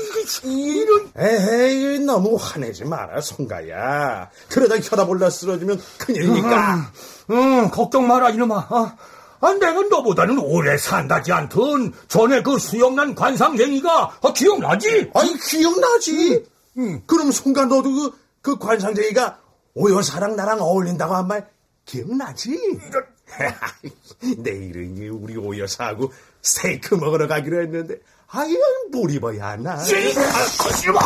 [0.43, 4.29] 이런, 에이, 너무 화내지 마라, 송가야.
[4.49, 6.91] 그러다 혈압올라 쓰러지면 큰일이니까.
[7.31, 8.67] 응, 걱정 마라, 이놈아.
[8.69, 8.95] 아,
[9.41, 15.11] 아, 내가 너보다는 오래 산다지 않던 전에 그 수염난 관상쟁이가 아, 기억나지?
[15.13, 16.45] 아니, 기억나지?
[17.05, 19.39] 그럼 송가 너도 그, 그 관상쟁이가
[19.75, 21.47] 오여사랑 나랑 어울린다고 한 말
[21.85, 22.57] 기억나지?
[24.37, 26.11] 내일은 이 우리 오여사하고
[26.41, 27.97] 스테이크 먹으러 가기로 했는데,
[28.29, 28.57] 아유,
[28.91, 29.73] 뭘 입어야 하나?
[29.73, 31.03] 아, 거짓말.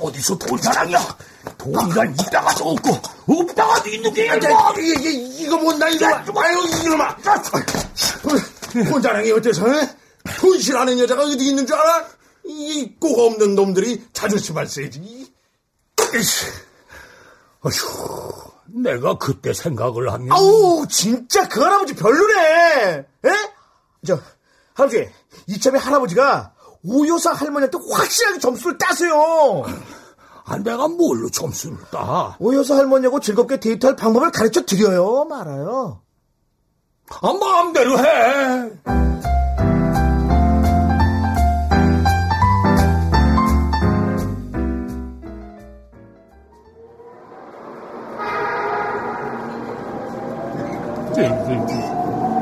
[0.00, 1.18] 어디서 돈 자랑이야?
[1.58, 2.90] 돈이란 있다가도 없고
[3.26, 4.72] 없다가도 있는 게 뭐?
[4.78, 7.16] 이게 이거 뭔나 이거 아유 이놈아
[8.88, 9.88] 돈 자랑이 어때서 에?
[10.38, 12.06] 돈 싫어하는 여자가 어디 있는 줄 알아?
[12.44, 15.32] 이 꼭 없는 놈들이 자존심을 세지
[17.62, 17.72] 어휴,
[18.66, 22.98] 내가 그때 생각을 하면 아우, 진짜 그 할아버지 별로네.
[22.98, 23.30] 에?
[24.06, 24.18] 저,
[24.74, 25.08] 할아버지,
[25.46, 29.64] 이참에 할아버지가 오요사 할머니한테 확실하게 점수를 따세요.
[30.44, 32.36] 아, 내가 뭘로 점수를 따?
[32.40, 36.00] 오요사 할머니하고 즐겁게 데이트할 방법을 가르쳐 드려요, 말아요.
[37.20, 38.70] 아, 마음대로 해.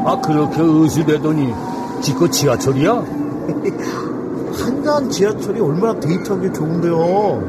[0.09, 1.53] 아, 그렇게 의수되더니
[2.01, 2.93] 지껏 지하철이야?
[4.59, 7.43] 한간 지하철이 얼마나 데이트하기 좋은데요.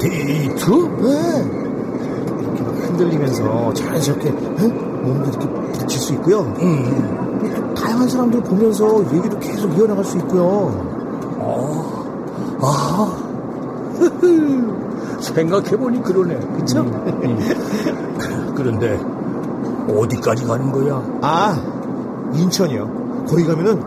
[0.00, 0.70] 데이트?
[1.00, 1.50] 네.
[2.40, 4.32] 이렇게 막 흔들리면서 자연스럽게 에?
[4.32, 6.40] 몸도 이렇게 부딪힐 수 있고요.
[6.60, 7.74] 음.
[7.76, 10.92] 다양한 사람들 보면서 얘기도 계속 이어나갈 수 있고요.
[12.62, 13.16] 아,
[15.22, 16.34] 생각해보니 그러네.
[16.56, 16.80] 그쵸?
[16.80, 17.38] 음.
[18.56, 18.98] 그런데,
[19.88, 21.02] 어디까지 가는 거야?
[21.22, 21.56] 아,
[22.34, 23.24] 인천이요.
[23.28, 23.82] 거기 가면은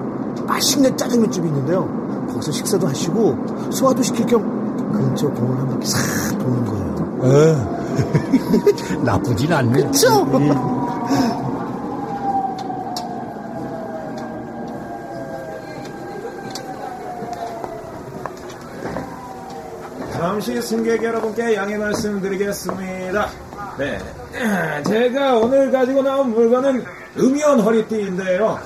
[0.46, 1.88] 맛있는 짜장면집이 있는데요.
[2.32, 3.36] 거기서 식사도 하시고
[3.72, 6.88] 소화도 시킬 겸 근처 공원 한 바퀴 싹 도는 거예요.
[7.24, 9.84] 에 나쁘진 않네.
[9.84, 10.26] 그쵸?
[20.14, 23.30] 잠시 승객 여러분께 양해 말씀드리겠습니다.
[23.78, 24.00] 네.
[24.86, 26.84] 제가 오늘 가지고 나온 물건은
[27.18, 28.60] 음이온 허리띠인데요.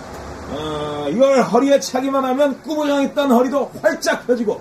[0.54, 2.58] 어, 이걸 허리에 차기만 하면
[3.04, 4.60] 있던 허리도 활짝 펴지고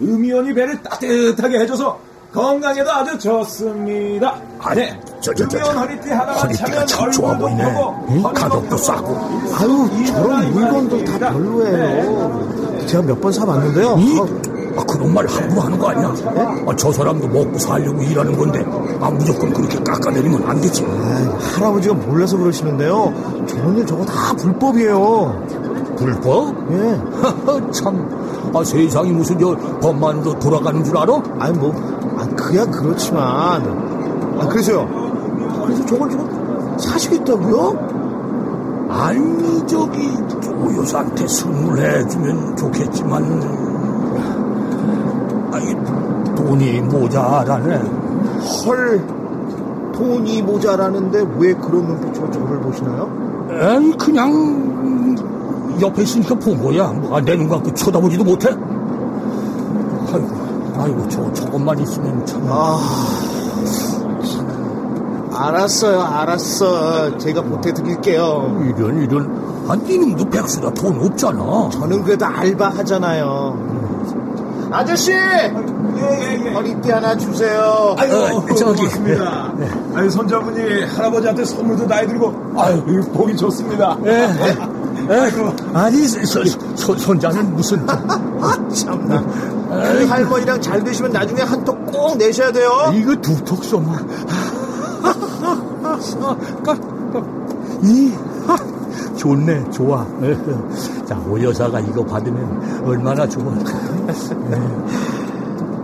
[0.00, 1.98] 음이온이 배를 따뜻하게 해줘서
[2.32, 4.40] 건강에도 아주 좋습니다.
[4.60, 4.98] 아, 네.
[5.20, 5.56] 저, 저, 저, 저.
[5.58, 7.64] 음이온 허리띠 하나만 허리띠가 차면 참 좋아 보이네.
[8.10, 8.22] 응?
[8.22, 9.14] 가격도 싸고.
[9.56, 11.18] 아유, 저런 이 물건들 다.
[11.30, 12.86] 별로예요.
[12.86, 13.96] 제가 몇 번 사봤는데요.
[13.98, 14.20] 이?
[14.76, 16.14] 아, 아, 그런 말 함부로 하는 거 아니야?
[16.66, 18.64] 아, 저 사람도 먹고 살려고 일하는 건데,
[19.00, 20.84] 아, 무조건 그렇게 깎아내리면 안 되지.
[20.84, 23.12] 아이, 할아버지가 몰라서 그러시는데요.
[23.46, 25.46] 저런 일 저거 다 불법이에요.
[25.96, 26.54] 불법?
[26.72, 27.00] 예.
[27.72, 31.22] 참, 아, 세상이 무슨 저 법만도 돌아가는 줄 알아?
[31.38, 31.72] 아니 뭐,
[32.18, 33.62] 아, 그야 그렇지만.
[34.40, 34.88] 아, 그래서요.
[35.64, 37.94] 그래서 저걸 지금 사시겠다고요?
[38.90, 43.73] 아니, 저기, 조 여사한테 선물해주면 좋겠지만,
[45.54, 45.72] 아이,
[46.34, 47.76] 돈이 모자라네.
[48.66, 49.06] 헐,
[49.94, 53.08] 돈이 모자라는데 왜 그런 눈빛으로 저를 보시나요?
[53.50, 56.88] 에이, 그냥, 음, 옆에 있으니까 본 거야.
[56.88, 58.48] 뭐, 아, 내눈 감고 쳐다보지도 못해.
[60.12, 60.28] 아이고,
[60.76, 62.42] 아이고, 저, 저것만 있으면 참.
[62.48, 62.80] 아,
[65.36, 67.16] 알았어요, 알았어.
[67.18, 68.72] 제가 보태드릴게요.
[68.76, 69.64] 이런, 이런.
[69.68, 71.68] 아, 니놈도 백수라 돈 없잖아.
[71.70, 73.73] 저는 그래도 알바 하잖아요.
[74.78, 75.12] 아저씨!
[76.52, 77.94] 허리띠 하나 주세요.
[77.98, 78.78] 아유, 어, 저기.
[78.78, 79.52] 고맙습니다.
[79.94, 82.82] 아유, 손자분이 할아버지한테 선물도 나이 들고, 아유,
[83.12, 83.96] 보기 좋습니다.
[84.04, 84.26] 에,
[85.72, 87.88] 아니, 소, 소, 손자는 무슨.
[87.88, 89.22] 아, 참나.
[89.68, 92.90] 그 할머니랑 잘 되시면 나중에 한 톡 꼭 내셔야 돼요.
[92.92, 93.92] 이거 두턱 쏘마.
[97.82, 98.12] 이,
[98.46, 98.56] 하,
[99.16, 100.04] 좋네, 좋아.
[101.06, 103.44] 자, 오 여사가 이거 받으면 얼마나 좋아.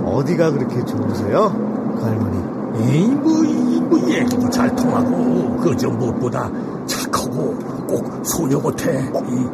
[0.05, 1.51] 어디가 그렇게 좋으세요?
[1.99, 2.41] 그 할머니.
[2.83, 6.51] 에이, 뭐, 이, 뭐, 얘기도 잘 통하고, 그저 무엇보다
[6.87, 7.55] 착하고,
[7.87, 8.91] 꼭 소녀 같아.
[8.91, 9.47] 이,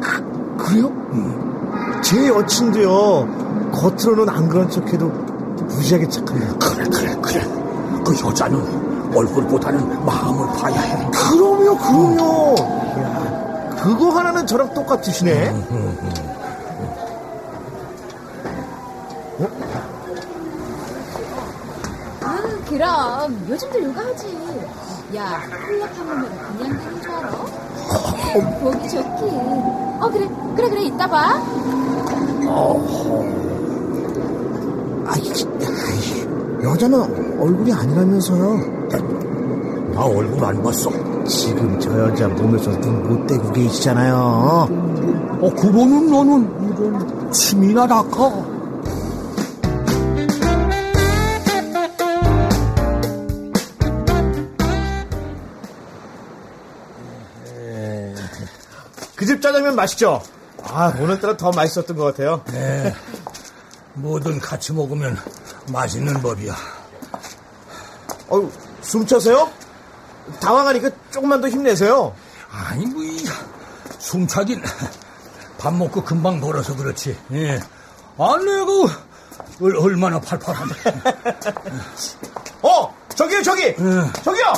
[0.57, 0.91] 그래요?
[2.01, 3.27] 제 여친도요.
[3.71, 5.07] 겉으로는 안 그런 척 해도
[5.67, 6.55] 무지하게 착해요.
[6.59, 7.41] 그래, 그래, 그래.
[8.05, 11.09] 그 여자는 얼굴보다는 마음을 봐야 해.
[11.11, 12.55] 그럼요, 그럼요.
[12.57, 12.86] 이야,
[13.87, 15.49] 그거 하나는 저랑 똑같으시네.
[22.21, 24.37] 아, 그럼 요즘도 요가 하지.
[25.15, 27.29] 야, 콜라 파면 그냥 되는 줄 알아?
[27.31, 29.39] 어, 보기 좋긴.
[30.01, 31.41] 어, 그래, 그래, 그래, 이따 봐.
[35.07, 38.57] 아이, 아이, 여자는 얼굴이 아니라면서요.
[39.93, 40.89] 나 얼굴 안 봤어.
[41.27, 44.15] 지금 저 여자 보면서 눈못 떼고 계시잖아요.
[45.41, 48.57] 어, 그러는 너는 이런 침이나 닦아.
[59.15, 60.21] 그집 짜장면 맛있죠?
[60.63, 62.41] 아, 오늘따라 더 맛있었던 것 같아요.
[63.95, 65.17] 뭐든 같이 먹으면
[65.71, 66.55] 맛있는 법이야.
[68.29, 68.49] 어휴,
[68.81, 69.49] 숨 차세요?
[70.39, 72.13] 당황하니까 조금만 더 힘내세요.
[72.51, 73.25] 아니, 뭐, 이,
[73.99, 74.61] 숨차긴
[75.57, 77.17] 밥 먹고 금방 벌어서 그렇지.
[77.33, 77.59] 예.
[78.17, 78.65] 아, 내가
[79.61, 80.75] 얼, 얼마나 팔팔한데.
[82.61, 83.75] 어, 저기요, 저기!
[83.79, 84.11] 응.
[84.23, 84.53] 저기요!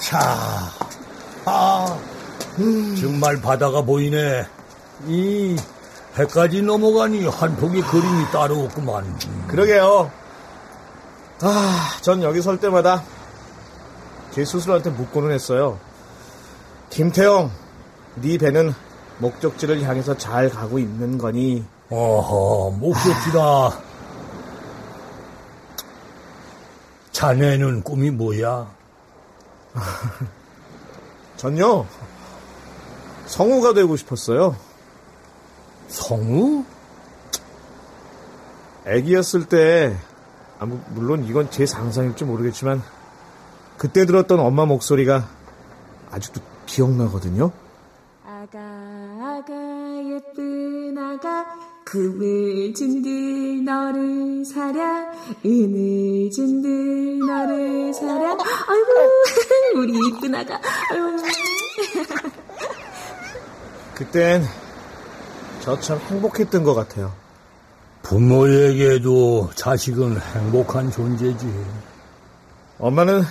[0.00, 0.72] 자,
[1.44, 1.98] 아,
[3.00, 4.46] 정말 바다가 보이네.
[5.06, 5.56] 이
[6.18, 9.18] 해까지 넘어가니 한 폭의 그림이 따로 없구만.
[9.48, 10.10] 그러게요.
[11.42, 13.02] 아, 전 여기 설 때마다
[14.32, 15.78] 제 스스로한테 묻고는 했어요.
[16.90, 17.50] 김태형,
[18.16, 18.74] 네 배는
[19.18, 21.64] 목적지를 향해서 잘 가고 있는 거니?
[21.88, 23.80] 어허, 목적지다.
[27.12, 28.70] 자네는 꿈이 뭐야?
[31.36, 31.86] 전요,
[33.26, 34.56] 성우가 되고 싶었어요.
[35.88, 36.64] 성우?
[38.86, 39.96] 애기였을 때,
[40.66, 42.82] 물론 이건 제 상상일지 모르겠지만,
[43.76, 45.26] 그때 들었던 엄마 목소리가
[46.10, 47.50] 아직도 기억나거든요.
[48.24, 49.54] 아가 아가
[50.04, 51.46] 예쁜 아가
[51.84, 54.44] 금을 준들 너를
[55.44, 58.90] 은을 준들 너를 사랴 아이고
[59.76, 60.60] 우리 이쁜 아가
[60.92, 61.16] 아이고
[63.94, 64.42] 그땐
[65.60, 67.12] 저 참 행복했던 것 같아요.
[68.10, 71.46] 부모에게도 자식은 행복한 존재지.
[72.80, 73.22] 엄마는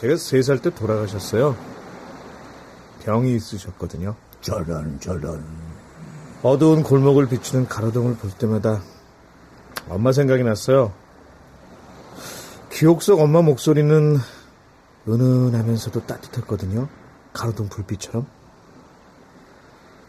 [0.00, 1.54] 제가 세 살 때 돌아가셨어요.
[3.04, 4.16] 병이 있으셨거든요.
[4.40, 5.46] 저런, 저런.
[6.42, 8.80] 어두운 골목을 비추는 가로등을 볼 때마다
[9.88, 10.92] 엄마 생각이 났어요.
[12.72, 14.18] 기억 속 엄마 목소리는
[15.06, 16.88] 은은하면서도 따뜻했거든요.
[17.32, 18.26] 가로등 불빛처럼.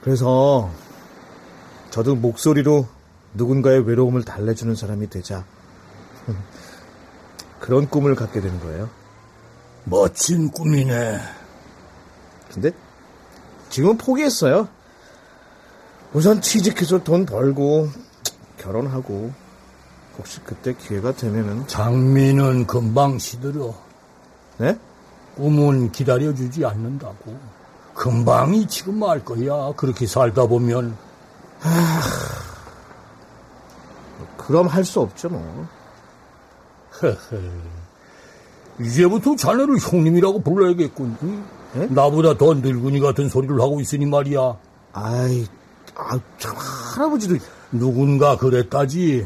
[0.02, 0.72] 그래서
[1.92, 2.88] 저도 목소리로
[3.34, 5.46] 누군가의 외로움을 달래주는 사람이 되자
[7.60, 8.90] 그런 꿈을 갖게 되는 거예요.
[9.86, 11.20] 멋진 꿈이네.
[12.54, 12.72] 근데
[13.70, 14.68] 지금은 포기했어요.
[16.14, 17.90] 우선 취직해서 돈 벌고
[18.58, 19.32] 결혼하고
[20.18, 23.74] 혹시 그때 기회가 되면은 장미는 금방 시들어.
[24.58, 24.78] 네?
[25.36, 27.40] 꿈은 기다려주지 않는다고.
[27.94, 29.74] 금방 이 지금 말 거야.
[29.78, 30.98] 그렇게 살다 보면.
[34.52, 35.68] 그럼 할 수 없죠 뭐.
[38.82, 41.18] 이제부터 자네를 형님이라고 불러야겠군.
[41.24, 41.46] 응?
[41.78, 41.86] 예?
[41.86, 44.58] 나보다 더 늙은이 같은 소리를 하고 있으니 말이야.
[44.92, 45.48] 아이,
[45.96, 47.38] 아, 참 할아버지도
[47.72, 49.26] 누군가 그랬다지.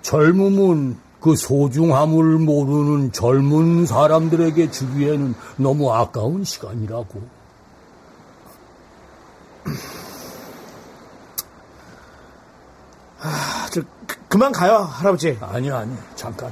[0.00, 7.20] 젊음은 그 소중함을 모르는 젊은 사람들에게 주기에는 너무 아까운 시간이라고.
[13.20, 13.82] 아, 저
[14.32, 15.38] 그, 그만 가요 할아버지.
[15.42, 16.50] 아니, 아니, 잠깐.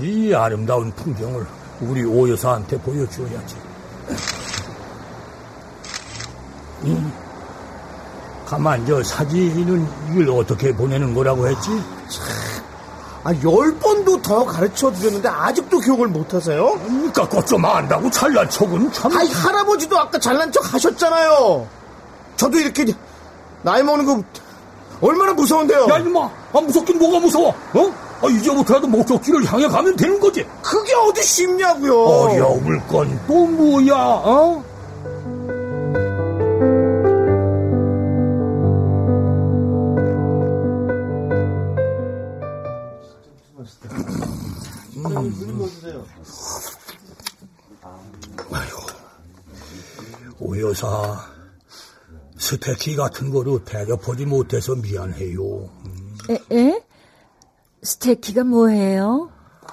[0.00, 1.44] 이 아름다운 풍경을
[1.80, 3.56] 우리 오 여사한테 보여줘야지.
[6.84, 6.96] 이,
[8.46, 11.70] 가만, 저 사진은 이걸 어떻게 보내는 거라고 했지?
[13.24, 16.78] 아, 열 번도 더 가르쳐 드렸는데 아직도 기억을 못 하세요?
[16.86, 19.16] 그러니까 꽃좀 안다고 잘난 척은 참.
[19.16, 21.66] 아이, 할아버지도 아까 잘난 척 하셨잖아요.
[22.36, 22.84] 저도 이렇게
[23.62, 24.22] 나이 먹는 거
[25.04, 25.86] 얼마나 무서운데요.
[25.90, 26.30] 야, 이마!
[26.52, 27.48] 아, 무섭긴 뭐가 무서워?
[27.50, 27.94] 어?
[28.22, 30.46] 아, 이제부터라도 목적지를 향해 가면 되는 거지.
[30.62, 31.94] 그게 어디 쉽냐고요.
[32.04, 34.64] 어려울 건 또 뭐야, 어?
[50.40, 51.24] 오 여사,
[52.36, 55.70] 스테키 같은 거로 대접하지 못해서 미안해요.
[56.30, 56.38] 에?
[56.56, 56.82] 에?
[57.82, 59.30] 스테이키가 뭐예요?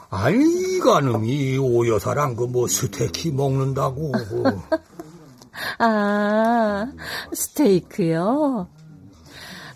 [0.09, 4.11] 아니, 이가놈이 오 여사랑 그 뭐 스테키 먹는다고.
[5.79, 6.91] 아,
[7.33, 8.67] 스테이크요?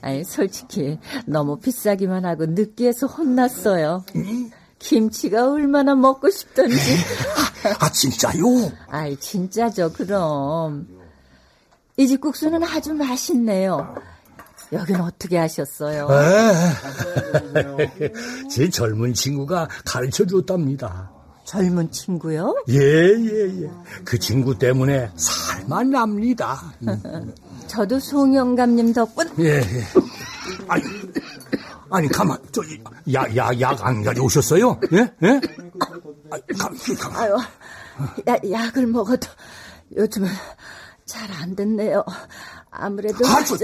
[0.01, 4.03] 아니, 솔직히 너무 비싸기만 하고 느끼해서 혼났어요.
[4.77, 6.75] 김치가 얼마나 먹고 싶던지.
[7.79, 8.43] 아, 진짜요?
[8.87, 10.87] 아이, 진짜죠, 그럼.
[11.97, 13.95] 이 집 국수는 아주 맛있네요.
[14.73, 16.07] 여긴 어떻게 하셨어요?
[18.49, 21.11] 제 젊은 친구가 가르쳐 줬답니다.
[21.45, 22.55] 젊은 친구요?
[22.69, 23.69] 예, 예, 예.
[24.03, 26.73] 그 친구 때문에 살만 납니다.
[27.67, 29.83] 저도 송영감님 덕분 예, 예.
[30.67, 30.83] 아니,
[31.91, 32.61] 아니, 가만, 저,
[33.13, 34.79] 약, 약, 약안 가져오셨어요?
[34.93, 34.97] 예?
[35.23, 35.41] 예?
[36.31, 36.69] 아, 가,
[36.99, 37.21] 가만.
[37.21, 37.37] 아유,
[38.27, 39.27] 야, 약을 먹어도
[39.95, 40.27] 요즘은
[41.05, 42.03] 잘 안 됐네요.
[42.71, 43.55] 아무래도 아, 저,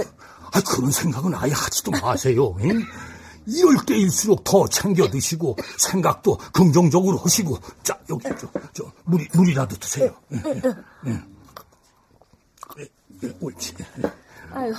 [0.51, 2.55] 아, 그런 생각은 아예 하지도 마세요.
[2.61, 2.83] 응?
[3.47, 10.15] 이럴 때일수록 더 챙겨 드시고 생각도 긍정적으로 하시고 자 여기 저, 저 물이 물이라도 드세요.
[10.31, 10.61] 응,
[11.07, 11.35] 응.
[12.79, 12.87] 예,
[13.23, 13.73] 예, 옳지.
[14.53, 14.71] 아유,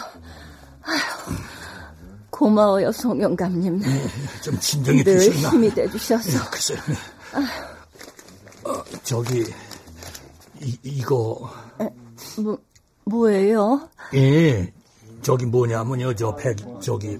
[0.82, 1.00] 아유,
[2.30, 3.82] 고마워요 송영감님.
[3.84, 5.50] 예, 좀 진정이 늘 되셨나?
[5.50, 6.30] 힘이 돼주셔서.
[6.32, 6.78] 예, 글쎄요.
[8.64, 9.44] 어, 저기
[10.60, 11.52] 이, 이거
[12.38, 12.58] 뭐
[13.04, 13.88] 뭐예요?
[14.14, 14.72] 예
[15.22, 17.18] 저기 뭐냐면요 저 백 저기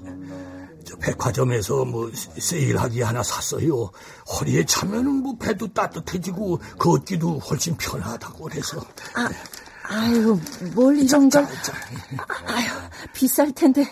[0.85, 3.91] 저 백화점에서 뭐 세일하기 하나 샀어요.
[4.29, 8.81] 허리에 차면은 뭐 배도 따뜻해지고 걷기도 훨씬 편하다고 그래서.
[9.15, 9.29] 아,
[9.85, 10.39] 아유,
[10.75, 11.49] 뭘 이런 자, 걸.
[12.47, 12.67] 아유,
[13.13, 13.85] 비쌀 텐데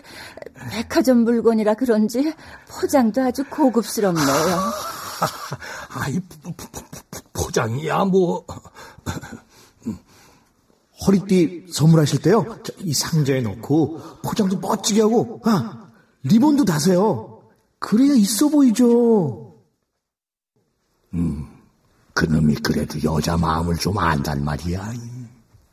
[0.70, 2.34] 백화점 물건이라 그런지
[2.68, 4.26] 포장도 아주 고급스럽네요.
[5.90, 6.70] 아이 포- 포-
[7.10, 8.44] 포- 포장이야 뭐.
[11.06, 12.58] 허리띠 선물하실 때요.
[12.62, 15.90] 저이 상자에 넣고 포장도 멋지게 하고 아
[16.22, 17.42] 리본도 다세요.
[17.78, 19.54] 그래야 있어 보이죠.
[22.14, 24.92] 그놈이 그래도 여자 마음을 좀 안단 말이야.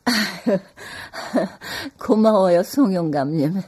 [1.99, 3.61] 고마워요, 송영감님.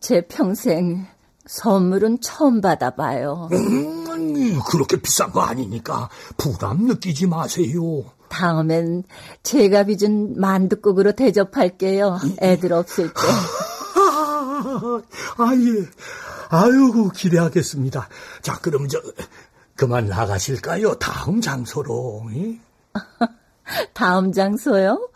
[0.00, 1.06] 제 평생
[1.46, 3.48] 선물은 처음 받아봐요.
[3.52, 8.04] 음, 그렇게 비싼 거 아니니까 부담 느끼지 마세요.
[8.32, 9.04] 다음엔
[9.42, 12.18] 제가 빚은 만둣국으로 대접할게요.
[12.40, 13.14] 애들 없을 때.
[15.36, 15.86] 아, 예.
[16.48, 18.08] 아유, 기대하겠습니다.
[18.40, 18.98] 자, 그럼 저,
[19.76, 20.94] 그만 나가실까요?
[20.94, 22.22] 다음 장소로.
[23.80, 23.86] 예?
[23.92, 25.08] 다음 장소요?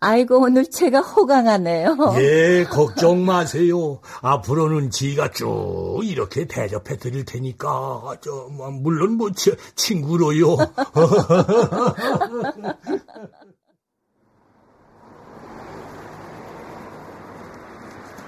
[0.00, 1.96] 아이고, 오늘 제가 호강하네요.
[2.18, 4.00] 예, 걱정 마세요.
[4.20, 10.56] 앞으로는 지가 쭉 이렇게 대접해 드릴 테니까, 저, 뭐, 물론 뭐, 치, 친구로요.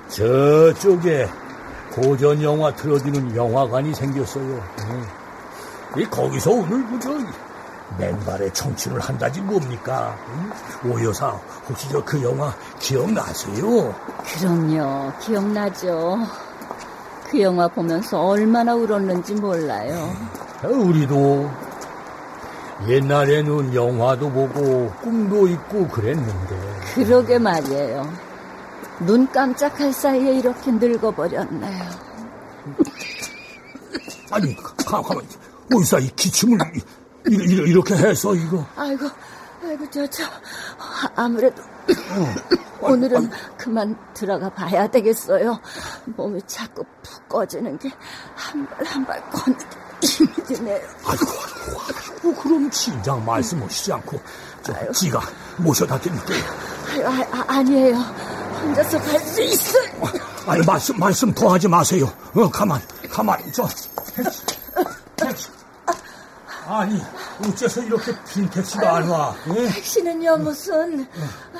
[0.08, 1.28] 저쪽에
[1.92, 4.56] 고전 영화 틀어주는 영화관이 생겼어요.
[4.56, 6.02] 예.
[6.02, 7.10] 이 거기서 오늘 그저
[7.98, 10.16] 맨발의 청춘을 한다지 뭡니까?
[10.84, 10.90] 응?
[10.90, 11.28] 오 여사
[11.68, 13.94] 혹시 저 그 영화 기억나세요?
[14.24, 16.18] 그럼요, 기억나죠.
[17.30, 20.14] 그 영화 보면서 얼마나 울었는지 몰라요.
[20.62, 21.50] 아, 우리도
[22.88, 26.56] 옛날에는 영화도 보고 꿈도 있고 그랬는데
[26.94, 28.26] 그러게 말이에요.
[29.00, 31.84] 눈 깜짝할 사이에 이렇게 늙어버렸네요.
[34.30, 35.26] 아니 가, 가만히
[35.74, 36.58] 어디서 이 기침을
[37.30, 39.08] 이- 이렇게 해서 이거 아이고,
[39.64, 40.22] 아이고, 저, 저,
[41.14, 41.62] 아무래도
[42.80, 45.58] 오늘은 그만 들어가 봐야 되겠어요.
[46.06, 47.90] 몸이 자꾸 푹 꺼지는 게
[48.36, 49.58] 한 발 한 발 걷는
[50.00, 50.76] 게 힘이 드네요.
[51.04, 54.20] 아이고 아이고 아이고 그럼 진작 말씀하시지 않고
[54.62, 55.20] 저 지가
[55.58, 56.44] 모셔다 드릴게요
[56.90, 57.96] 아유, 아, 아, 아니에요.
[57.96, 59.84] 혼자서 갈 수 있어요.
[60.46, 63.66] 아니 말씀 말씀 더 하지 마세요 어 가만 가만 저
[64.14, 64.42] 택시
[65.16, 65.48] 택시
[66.68, 67.00] 아니
[67.46, 69.34] 어째서 이렇게 빈 택시가 안 와?
[69.54, 69.68] 예?
[69.68, 71.06] 택시는요, 무슨.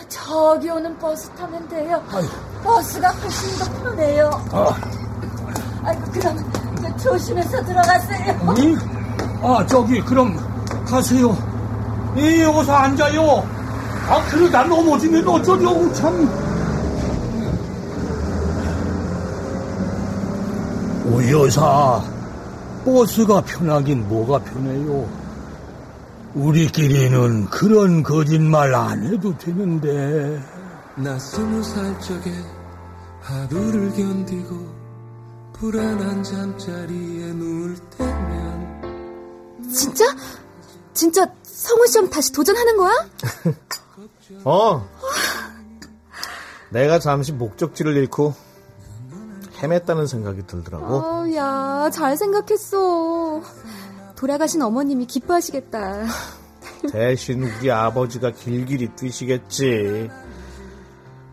[0.08, 2.02] 저기 오는 버스 타면 돼요.
[2.12, 2.26] 아유.
[2.64, 4.30] 버스가 훨씬 더 편해요.
[4.52, 4.76] 아,
[5.84, 8.32] 아이고, 그럼 조심해서 들어가세요.
[8.58, 9.40] 음?
[9.42, 10.34] 아 저기 그럼
[10.86, 11.36] 가세요
[12.16, 13.46] 예 어서 앉아요
[14.08, 16.26] 아 그러다 넘어지면 어쩌려고 참
[21.08, 22.02] 오 여사
[22.86, 25.10] 버스가 편하긴 뭐가 편해요
[26.34, 30.40] 우리끼리는 그런 거짓말 안 해도 되는데
[30.94, 32.32] 나 스무 살 적에
[33.22, 34.76] 하루를 견디고
[35.54, 40.04] 불안한 잠자리에 누울 때면 진짜?
[40.94, 42.92] 진짜 성우 시험 다시 도전하는 거야?
[44.44, 44.88] 어.
[46.70, 48.45] 내가 잠시 목적지를 잃고
[49.60, 50.84] 헤맸다는 생각이 들더라고.
[50.96, 53.42] 어, 야, 잘 생각했어.
[54.16, 56.06] 돌아가신 어머님이 기뻐하시겠다.
[56.90, 60.10] 대신 우리 아버지가 길길이 뛰시겠지.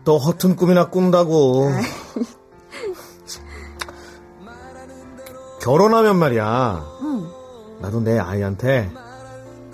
[0.04, 1.70] 또 허튼 꿈이나 꾼다고.
[5.60, 6.84] 결혼하면 말이야.
[7.80, 8.90] 나도 내 아이한테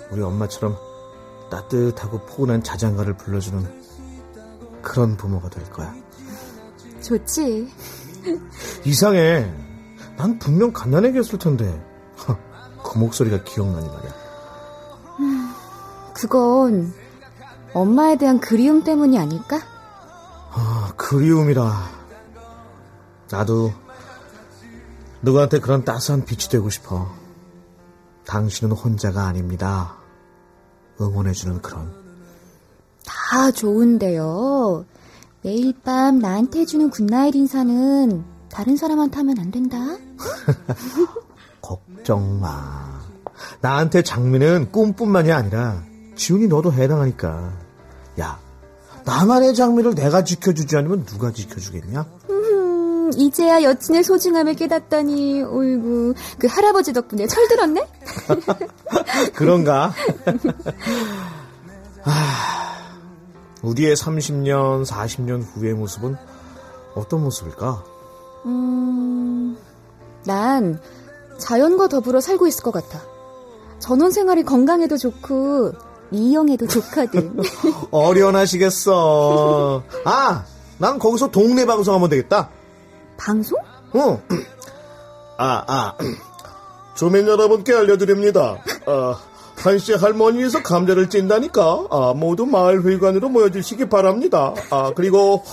[0.09, 0.77] 우리 엄마처럼
[1.49, 3.81] 따뜻하고 포근한 자장가를 불러주는
[4.81, 5.93] 그런 부모가 될 거야.
[7.01, 7.69] 좋지.
[8.85, 9.51] 이상해.
[10.17, 11.65] 난 분명 갓난애기였을 텐데.
[12.27, 12.37] 허,
[12.83, 14.21] 그 목소리가 기억나니 말이야.
[16.13, 16.93] 그건
[17.73, 19.59] 엄마에 대한 그리움 때문이 아닐까?
[20.51, 22.01] 아, 그리움이라.
[23.31, 23.71] 나도
[25.21, 27.09] 누구한테 그런 따스한 빛이 되고 싶어.
[28.25, 29.97] 당신은 혼자가 아닙니다.
[30.99, 31.93] 응원해주는 그런.
[33.05, 34.85] 다 좋은데요.
[35.43, 39.77] 매일 밤 나한테 해주는 good night 인사는 다른 사람한테 하면 안 된다.
[41.61, 43.01] 걱정 마.
[43.61, 45.83] 나한테 장미는 꿈뿐만이 아니라
[46.15, 47.53] 지훈이 너도 해당하니까.
[48.19, 48.39] 야,
[49.05, 52.05] 나만의 장미를 내가 지켜주지 않으면 누가 지켜주겠냐?
[52.29, 57.87] 음, 이제야 여친의 소중함을 깨닫다니, 어이구, 그 할아버지 덕분에 철들었네?
[59.33, 59.91] 그런가?
[62.03, 62.70] 아,
[63.61, 66.15] 우리의 30년, 40년 후의 모습은
[66.95, 67.83] 어떤 모습일까?
[68.45, 69.57] 음,
[70.25, 70.79] 난
[71.37, 73.01] 자연과 더불어 살고 있을 것 같아.
[73.79, 75.73] 전원 생활이 건강에도 좋고,
[76.09, 77.37] 미용에도 좋거든.
[77.91, 79.83] 어련하시겠어.
[80.05, 80.45] 아,
[80.77, 82.49] 난 거기서 동네 방송하면 되겠다.
[83.17, 83.57] 방송?
[83.95, 84.21] 응.
[85.37, 85.93] 아, 아.
[86.95, 88.57] 주민 여러분께 알려드립니다.
[88.85, 89.19] 아,
[89.63, 94.53] 한씨 할머니에서 감자를 찐다니까, 아, 모두 마을 회관으로 모여주시기 바랍니다.
[94.71, 95.43] 아, 그리고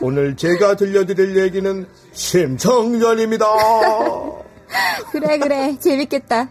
[0.00, 3.46] 오늘 제가 들려드릴 얘기는 심청전입니다.
[5.10, 5.78] 그래, 그래.
[5.78, 6.48] 재밌겠다.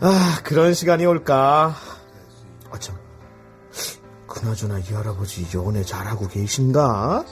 [0.00, 1.74] 아, 그런 시간이 올까.
[2.70, 2.96] 아, 참.
[4.26, 7.24] 그나저나 이 할아버지 연애 잘하고 계신가?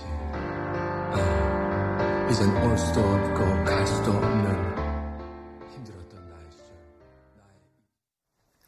[2.31, 4.74] 이젠 올 수도 없고 갈 수도 없는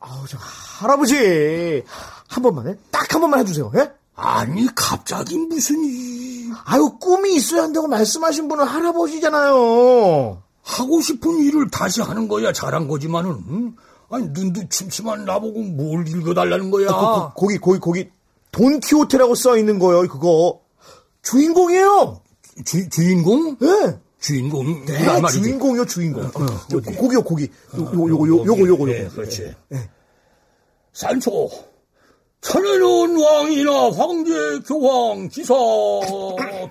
[0.09, 1.82] 아우, 저 할아버지.
[2.28, 2.74] 한 번만 해?
[2.90, 3.90] 딱 한 번만 해주세요, 예?
[4.14, 6.52] 아니, 갑자기 무슨 일.
[6.64, 10.42] 아유, 꿈이 있어야 한다고 말씀하신 분은 할아버지잖아요.
[10.62, 13.76] 하고 싶은 일을 다시 하는 거야 잘한 거지만은 응?
[14.11, 18.11] 아니 눈도 침침한 나보고 뭘 읽어달라는 거야 아, 거, 기 거기, 거기,
[18.52, 20.61] 돈키호테라고 써 있는 거예요, 그거.
[21.22, 22.20] 주인공이에요!
[22.64, 23.57] 주, 주인공?
[23.61, 23.98] 네.
[24.21, 25.43] 주인공 네, 말이지.
[25.43, 26.25] 주인공이요, 주인공.
[26.25, 26.29] 어,
[26.73, 27.45] 요, 고기요, 고기.
[27.45, 29.14] 요, 요, 요, 요, 요거, 요거, 네, 요거.
[29.14, 29.91] 그렇지 네.
[30.93, 31.51] 산초
[32.41, 34.33] 천연은 왕이나 황제
[34.67, 35.55] 교황 기사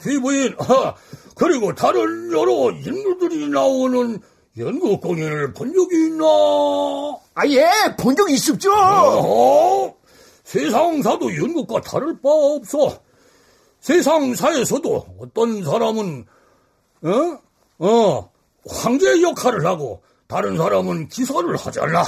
[0.02, 0.96] 귀부인 하,
[1.36, 4.20] 그리고 다른 여러 인물들이 나오는
[4.58, 6.26] 연극 공연을 본 적이 있나?
[7.36, 7.68] 아, 예,
[8.00, 8.72] 본적 있습죠?
[8.72, 9.94] 어허,
[10.46, 13.00] 세상사도 연극과 다를 바 없어.
[13.82, 16.26] 세상사에서도 어떤 사람은
[17.06, 17.40] 어?
[17.80, 18.32] 어,
[18.68, 22.04] 황제 역할을 하고 다른 사람은 기사를 하잖아.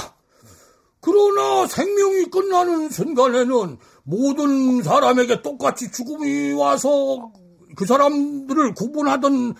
[1.00, 7.30] 그러나 생명이 끝나는 순간에는 모든 사람에게 똑같이 죽음이 와서
[7.76, 9.54] 그 사람들을 구분하던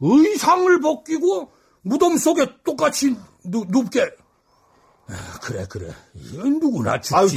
[0.00, 1.50] 의상을 벗기고
[1.82, 4.02] 무덤 속에 똑같이 누, 눕게.
[5.08, 5.88] 아, 그래, 그래.
[6.14, 7.14] 이건 누구나 죽지.
[7.14, 7.28] 아유,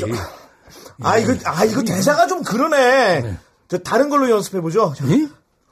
[1.02, 3.38] 아, 이거, 아, 이거 대사가 좀 그러네.
[3.70, 4.94] 저 다른 걸로 연습해 보죠.
[4.98, 5.32] 저, 응?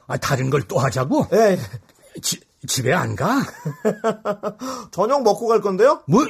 [0.10, 1.28] 아, 다른 걸 또 하자고?
[1.34, 1.58] 예.
[2.22, 3.40] 지, 집에 안 가?
[4.92, 6.02] 저녁 먹고 갈 건데요?
[6.08, 6.26] 뭐?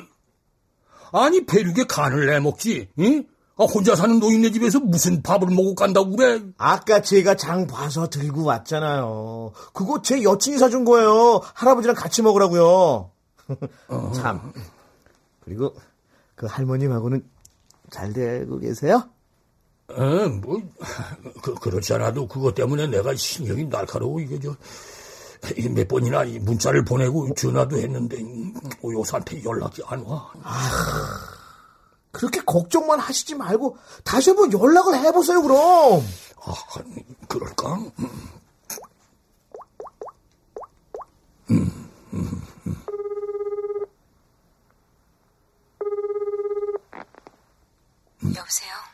[1.12, 3.24] 아니, 배륙에 간을 내먹지, 응?
[3.58, 6.42] 아, 혼자 사는 노인네 집에서 무슨 밥을 먹고 간다고 그래?
[6.58, 9.52] 아까 제가 장 봐서 들고 왔잖아요.
[9.74, 11.42] 그거 제 여친이 사준 거예요.
[11.56, 13.12] 할아버지랑 같이 먹으라고요.
[14.16, 14.54] 참.
[15.44, 15.74] 그리고
[16.36, 17.28] 그 할머님하고는
[17.90, 19.10] 잘 되고 계세요?
[19.90, 20.62] 어, 뭐,
[21.42, 24.56] 그, 그렇지 않아도 그것 때문에 내가 신경이 날카로워, 이게 저,
[25.72, 28.18] 몇 번이나 이 문자를 보내고 전화도 했는데,
[28.82, 30.32] 오요사한테 연락이 안 와.
[32.12, 36.04] 그렇게 걱정만 하시지 말고 다시 한번 연락을 해보세요, 그럼.
[36.42, 36.54] 아,
[37.28, 37.80] 그럴까?
[48.36, 48.89] 여보세요?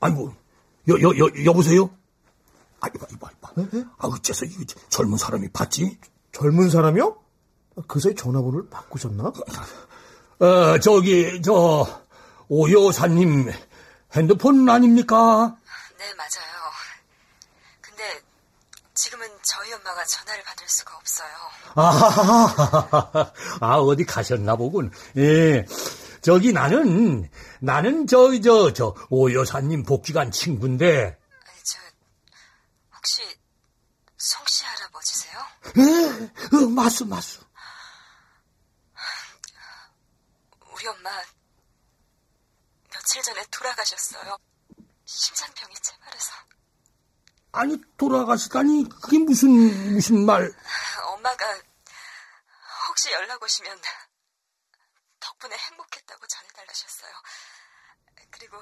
[0.00, 0.34] 아이고,
[0.88, 1.90] 여, 여, 여, 여보세요?
[2.80, 3.52] 아, 이봐, 이봐, 이봐.
[3.98, 5.98] 아, 어째서 이 젊은 사람이 받지?
[6.32, 7.16] 젊은 사람이요?
[7.86, 9.32] 그 사이 전화번호를 바꾸셨나?
[10.40, 12.02] 어, 저기, 저,
[12.48, 13.50] 오 여사님
[14.14, 15.56] 핸드폰 아닙니까?
[15.98, 16.70] 네, 맞아요.
[17.80, 18.02] 근데
[18.94, 21.30] 지금은 저희 엄마가 전화를 받을 수가 없어요.
[21.76, 24.90] 아, 아, 어디 가셨나 보군.
[25.16, 25.64] 예.
[26.22, 27.28] 저기 나는,
[27.60, 31.78] 나는 저, 저, 저, 오 여사님 복지관 친구인데, 아니, 저
[32.94, 33.22] 혹시
[34.16, 35.38] 송씨 할아버지세요?
[35.78, 37.40] 에, 어, 맞수, 맞수.
[40.72, 41.10] 우리 엄마
[42.92, 44.36] 며칠 전에 돌아가셨어요.
[45.04, 46.32] 심장병이 재발해서.
[47.50, 50.52] 아니, 돌아가시다니, 그게 무슨, 무슨 말.
[51.14, 51.44] 엄마가
[52.88, 53.80] 혹시 연락 오시면
[55.42, 57.12] 덕분에 행복했다고 전해달라셨어요.
[58.30, 58.56] 그리고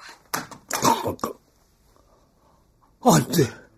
[3.03, 3.70] 안 돼.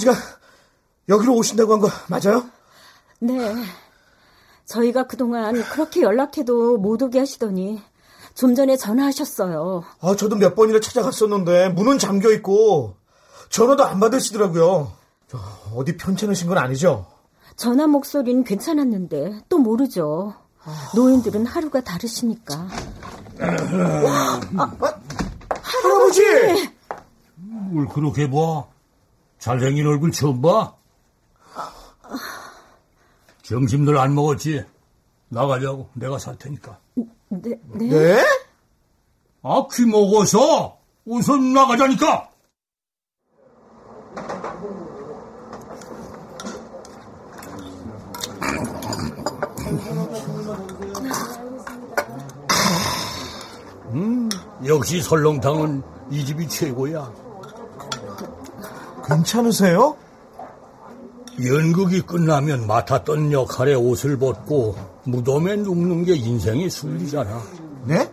[0.00, 0.14] 아버지가
[1.08, 2.44] 여기로 오신다고 한 거 맞아요?
[3.20, 3.54] 네.
[4.64, 7.82] 저희가 그동안 그렇게 연락해도 못 오게 하시더니
[8.34, 9.84] 좀 전에 전화하셨어요.
[10.00, 12.94] 아, 저도 몇 번이나 찾아갔었는데 문은 잠겨 있고
[13.50, 14.92] 전화도 안 받으시더라고요.
[15.28, 15.38] 저,
[15.74, 17.06] 어디 편찮으신 건 아니죠?
[17.56, 20.34] 전화 목소리는 괜찮았는데 또 모르죠.
[20.94, 22.68] 노인들은 하루가 다르시니까.
[23.40, 24.76] 아, 아,
[25.62, 26.22] 할아버지!
[27.36, 28.66] 뭘 그렇게 봐?
[29.40, 30.74] 잘생긴 얼굴 처음 봐?
[33.42, 34.64] 점심들 안 먹었지?
[35.30, 35.88] 나가자고.
[35.94, 36.78] 내가 살 테니까.
[37.28, 37.88] 네, 네.
[37.88, 38.24] 네?
[39.42, 42.28] 아, 귀 먹어서 우선 나가자니까!
[53.92, 54.28] 음,
[54.66, 57.29] 역시 설렁탕은 이 집이 최고야.
[59.10, 59.96] 괜찮으세요?
[61.44, 67.42] 연극이 끝나면 맡았던 역할의 옷을 벗고 무덤에 눕는 게 인생의 순리잖아.
[67.86, 68.10] 네?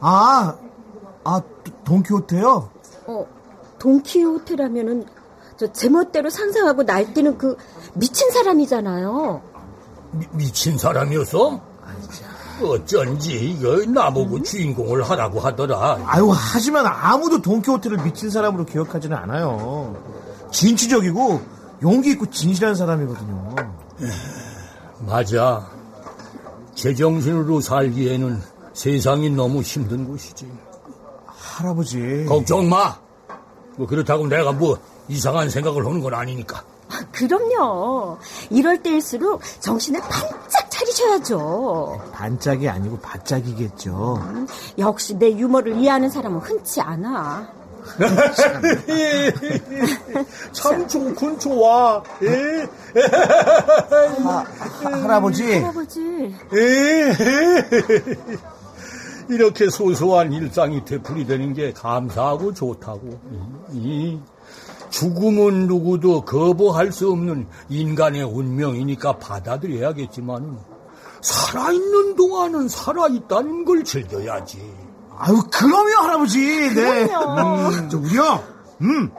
[0.00, 0.56] 아,
[1.22, 1.42] 아,
[1.84, 2.70] 돈키호테요?
[3.06, 3.26] 어,
[3.78, 5.06] 돈키호테라면은
[5.56, 7.56] 저 제멋대로 상상하고 날뛰는 그
[7.94, 9.42] 미친 사람이잖아요.
[10.12, 11.60] 미, 미친 사람이었어?
[12.62, 15.98] 어쩐지 이거 나보고 주인공을 하라고 하더라.
[16.06, 19.96] 아유, 하지만 아무도 돈키호테를 미친 사람으로 기억하지는 않아요.
[20.52, 21.40] 진취적이고
[21.82, 23.54] 용기 있고 진실한 사람이거든요.
[25.06, 25.68] 맞아.
[26.74, 28.42] 제정신으로 살기에는
[28.72, 30.50] 세상이 너무 힘든 곳이지.
[31.26, 32.24] 할아버지.
[32.28, 32.96] 걱정 마.
[33.76, 34.78] 뭐 그렇다고 내가 뭐
[35.08, 36.62] 이상한 생각을 하는 건 아니니까.
[36.90, 38.18] 아, 그럼요.
[38.50, 42.00] 이럴 때일수록 정신을 반짝 차리셔야죠.
[42.12, 44.18] 반짝이 아니고 바짝이겠죠.
[44.20, 44.46] 음,
[44.78, 47.48] 역시 내 유머를 이해하는 사람은 흔치 않아.
[50.52, 52.02] 참 좋군 좋아.
[52.22, 52.66] 예?
[54.22, 54.44] 하,
[54.82, 55.58] 할아버지.
[55.60, 56.34] 할아버지.
[59.28, 63.20] 이렇게 소소한 일상이 되풀이되는 게 감사하고 좋다고.
[63.72, 64.18] 이,
[64.94, 70.56] 죽음은 누구도 거부할 수 없는 인간의 운명이니까 받아들여야겠지만
[71.20, 74.72] 살아있는 동안은 살아있다는 걸 즐겨야지.
[75.16, 76.38] 아유, 그럼요, 할아버지.
[76.74, 77.06] 네.
[77.08, 77.68] 그럼요.
[77.70, 78.44] 음, 저 우리요.
[78.82, 79.10] 음,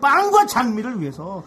[0.00, 1.44] 빵과 장미를 위해서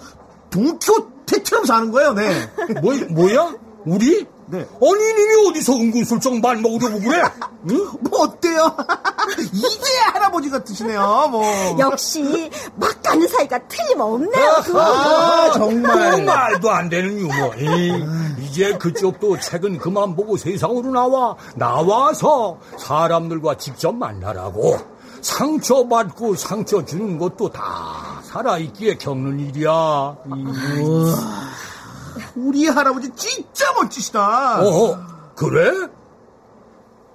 [0.52, 2.50] 동키호테처럼 사는 거예요, 네.
[2.82, 3.56] 뭐, 뭐야?
[3.86, 4.26] 우리?
[4.48, 4.60] 네.
[4.60, 7.22] 아니, 님이 어디서 은근슬쩍 말 먹으려고 그래?
[7.72, 7.90] 응?
[8.02, 8.76] 뭐 어때요?
[9.52, 11.44] 이게 할아버지 같으시네요, 뭐.
[11.80, 14.56] 역시 막 가는 사이가 틀림없네요.
[14.66, 14.80] 그.
[14.80, 16.12] 아, 정말.
[16.12, 17.52] 그 말도 안 되는 유머.
[17.58, 18.06] 에이,
[18.42, 21.36] 이제 그쪽도 책은 그만 보고 세상으로 나와.
[21.56, 24.78] 나와서 사람들과 직접 만나라고.
[25.22, 30.16] 상처받고 상처 주는 것도 다 살아있기에 겪는 일이야.
[30.36, 30.46] 이.
[32.36, 34.62] 우리 할아버지 진짜 멋지시다.
[34.62, 34.98] 어,
[35.36, 35.88] 그래?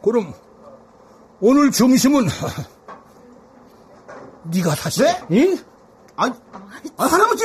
[0.02, 0.34] 그럼
[1.40, 2.28] 오늘 점심은
[4.44, 5.02] 네가 다시.
[5.02, 5.22] 네?
[5.32, 5.58] 응?
[6.16, 6.32] 아,
[6.96, 7.44] 아 할아버지!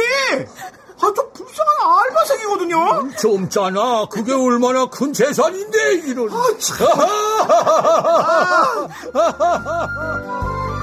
[1.01, 1.75] 아, 저 불쌍한
[2.05, 3.11] 알바생이거든요?
[3.17, 4.05] 젊잖아.
[4.09, 6.29] 그게 얼마나 큰 재산인데, 이런.
[6.31, 6.87] 아, 참.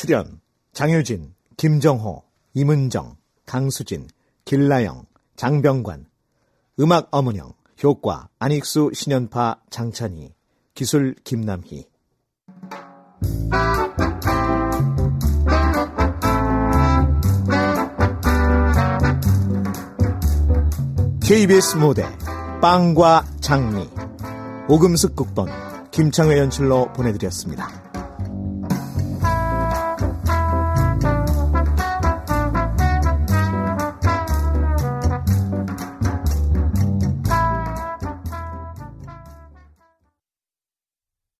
[0.00, 0.40] 출연
[0.72, 2.22] 장유진, 김정호,
[2.54, 4.08] 임은정, 강수진,
[4.46, 5.04] 길라영,
[5.36, 6.06] 장병관
[6.80, 7.52] 음악 어문영,
[7.84, 10.32] 효과 안익수, 신연파, 장찬희,
[10.72, 11.84] 기술 김남희
[21.22, 22.06] KBS 무대
[22.62, 23.86] 빵과 장미
[24.66, 25.50] 오금숙 극본
[25.90, 27.89] 김창회 연출로 보내드렸습니다.